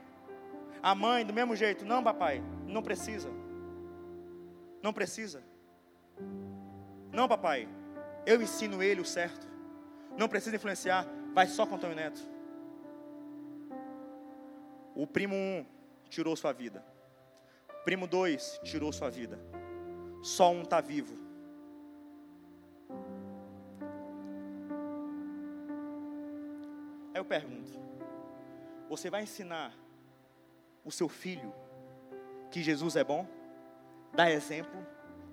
[0.82, 1.86] a mãe, do mesmo jeito.
[1.86, 3.30] Não, papai, não precisa.
[4.82, 5.43] Não precisa.
[7.12, 7.68] Não, papai,
[8.26, 9.49] eu ensino ele o certo.
[10.18, 12.22] Não precisa influenciar, vai só com o Antônio Neto.
[14.95, 15.66] O primo um
[16.10, 16.84] tirou sua vida.
[17.84, 19.39] Primo 2 tirou sua vida.
[20.21, 21.15] Só um está vivo.
[27.13, 27.71] Aí eu pergunto:
[28.88, 29.73] você vai ensinar
[30.86, 31.53] o seu filho
[32.51, 33.27] que Jesus é bom?
[34.13, 34.86] Dar exemplo?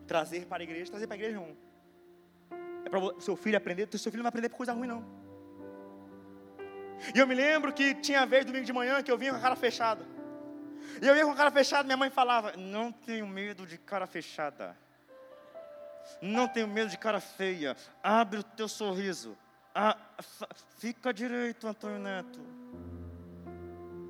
[0.06, 0.90] Trazer para a igreja?
[0.90, 1.56] Trazer para a igreja não.
[2.84, 3.88] É para o seu filho aprender?
[3.92, 5.04] O seu filho não vai aprender por coisa ruim, não.
[7.14, 9.40] E eu me lembro que tinha vez domingo de manhã que eu vinha com a
[9.40, 10.04] cara fechada.
[11.00, 14.76] E eu ia com cara fechada, minha mãe falava: Não tenho medo de cara fechada.
[16.20, 17.76] Não tenho medo de cara feia.
[18.02, 19.36] Abre o teu sorriso.
[19.74, 19.96] Ah,
[20.78, 22.40] fica direito, Antônio Neto.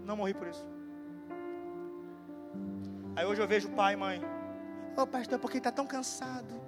[0.04, 0.66] Não morri por isso.
[3.14, 4.22] Aí hoje eu vejo pai e mãe.
[4.96, 6.58] Ô oh, pastor, por que está tão cansado?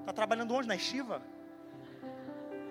[0.00, 0.68] Está trabalhando onde?
[0.68, 1.20] Na estiva?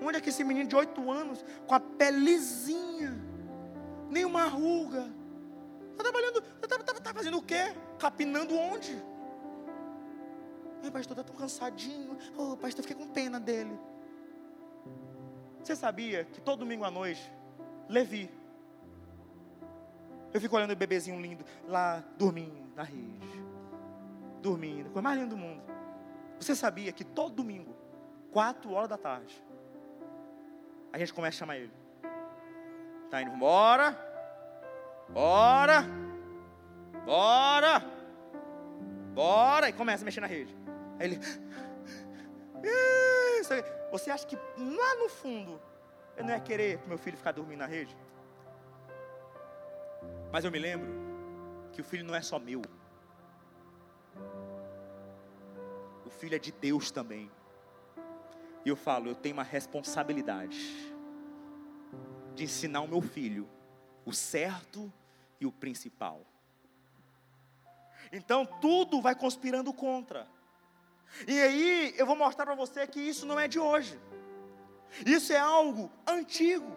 [0.01, 3.13] Onde é que esse menino de oito anos, com a pelezinha,
[4.09, 5.09] nem uma ruga,
[5.99, 7.75] Está trabalhando, está tá, tá fazendo o quê?
[7.99, 8.95] Capinando onde?
[10.81, 12.17] Meu pastor está tão cansadinho.
[12.37, 13.77] Oh, pastor, fiquei com pena dele.
[15.61, 17.29] Você sabia que todo domingo à noite,
[17.89, 18.31] Levi,
[20.33, 23.43] eu fico olhando o bebezinho lindo lá, dormindo na rede.
[24.41, 25.61] Dormindo, coisa mais linda do mundo.
[26.39, 27.75] Você sabia que todo domingo,
[28.31, 29.43] quatro horas da tarde,
[30.93, 31.73] a gente começa a chamar ele.
[33.03, 34.08] Está indo embora.
[35.13, 35.85] Bora!
[37.05, 37.83] Bora!
[39.13, 39.69] Bora!
[39.69, 40.55] E começa a mexer na rede.
[40.99, 41.19] Aí ele.
[43.91, 45.59] Você acha que lá no fundo
[46.15, 47.97] eu não ia querer que meu filho ficar dormindo na rede?
[50.31, 50.87] Mas eu me lembro
[51.71, 52.61] que o filho não é só meu.
[56.05, 57.31] O filho é de Deus também.
[58.63, 60.93] E eu falo, eu tenho uma responsabilidade
[62.35, 63.49] de ensinar o meu filho
[64.05, 64.91] o certo
[65.39, 66.25] e o principal.
[68.11, 70.27] Então tudo vai conspirando contra.
[71.27, 73.99] E aí eu vou mostrar para você que isso não é de hoje.
[75.05, 76.71] Isso é algo antigo.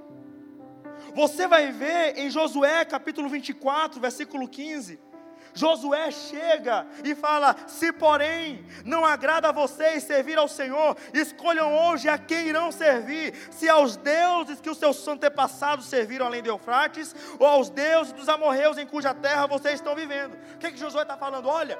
[1.14, 5.11] Você vai ver em Josué capítulo 24, versículo 15
[5.54, 12.08] Josué chega e fala: Se porém não agrada a vocês servir ao Senhor, escolham hoje
[12.08, 17.14] a quem irão servir: se aos deuses que os seus antepassados serviram além de Eufrates,
[17.38, 20.34] ou aos deuses dos amorreus em cuja terra vocês estão vivendo.
[20.54, 21.48] O que, que Josué está falando?
[21.48, 21.78] Olha,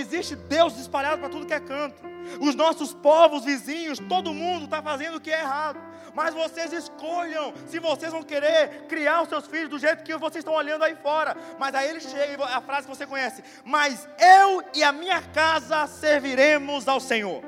[0.00, 1.96] existe Deus espalhado para tudo que é canto.
[2.40, 5.80] Os nossos povos vizinhos, todo mundo está fazendo o que é errado.
[6.14, 10.36] Mas vocês escolham se vocês vão querer criar os seus filhos do jeito que vocês
[10.36, 11.36] estão olhando aí fora.
[11.58, 15.86] Mas aí ele chega, a frase que você conhece: Mas eu e a minha casa
[15.86, 17.42] serviremos ao Senhor.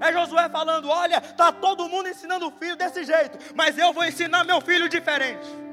[0.00, 4.04] É Josué falando: Olha, está todo mundo ensinando o filho desse jeito, mas eu vou
[4.04, 5.65] ensinar meu filho diferente.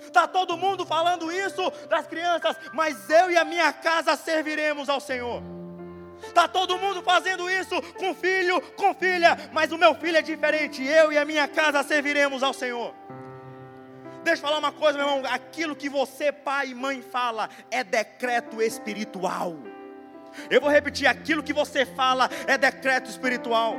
[0.00, 5.00] Está todo mundo falando isso das crianças, mas eu e a minha casa serviremos ao
[5.00, 5.42] Senhor.
[6.22, 10.82] Está todo mundo fazendo isso com filho, com filha, mas o meu filho é diferente.
[10.84, 12.94] Eu e a minha casa serviremos ao Senhor.
[14.22, 15.32] Deixa eu falar uma coisa, meu irmão.
[15.32, 19.56] Aquilo que você, pai e mãe, fala é decreto espiritual.
[20.50, 23.76] Eu vou repetir: aquilo que você fala é decreto espiritual.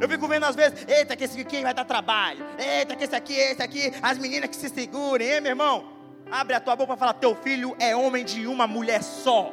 [0.00, 3.14] Eu fico vendo às vezes, eita, que esse aqui vai dar trabalho, eita, que esse
[3.14, 5.92] aqui, esse aqui, as meninas que se segurem, hein, meu irmão?
[6.30, 9.52] Abre a tua boca para falar: teu filho é homem de uma mulher só.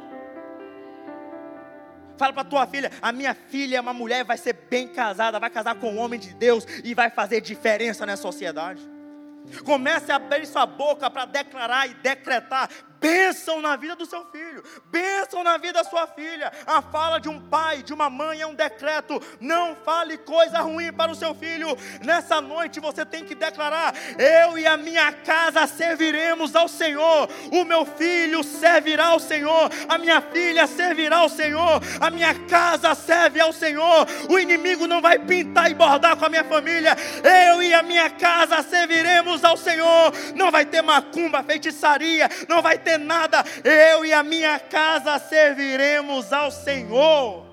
[2.18, 5.50] Fala para tua filha: a minha filha é uma mulher, vai ser bem casada, vai
[5.50, 8.82] casar com um homem de Deus e vai fazer diferença na sociedade.
[9.64, 12.70] Comece a abrir sua boca para declarar e decretar
[13.00, 16.52] bênção na vida do seu filho, bênção na vida da sua filha.
[16.66, 19.22] A fala de um pai, de uma mãe é um decreto.
[19.39, 21.78] Não fale coisa ruim para o seu filho.
[22.04, 27.30] Nessa noite você tem que declarar: Eu e a minha casa serviremos ao Senhor.
[27.52, 29.70] O meu filho servirá ao Senhor.
[29.88, 31.82] A minha filha servirá ao Senhor.
[32.00, 34.08] A minha casa serve ao Senhor.
[34.30, 36.95] O inimigo não vai pintar e bordar com a minha família.
[37.24, 40.12] Eu e a minha casa serviremos ao Senhor.
[40.36, 45.20] Não vai ter macumba, feitiçaria, não vai ter ter nada, eu e a minha casa
[45.20, 47.46] serviremos ao Senhor.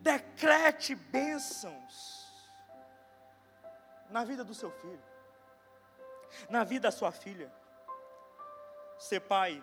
[0.00, 2.30] Decrete bênçãos
[4.10, 5.02] na vida do seu filho,
[6.48, 7.52] na vida da sua filha.
[8.98, 9.62] Ser pai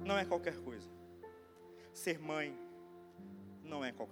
[0.00, 0.90] não é qualquer coisa,
[1.92, 2.58] ser mãe
[3.62, 4.02] não é qualquer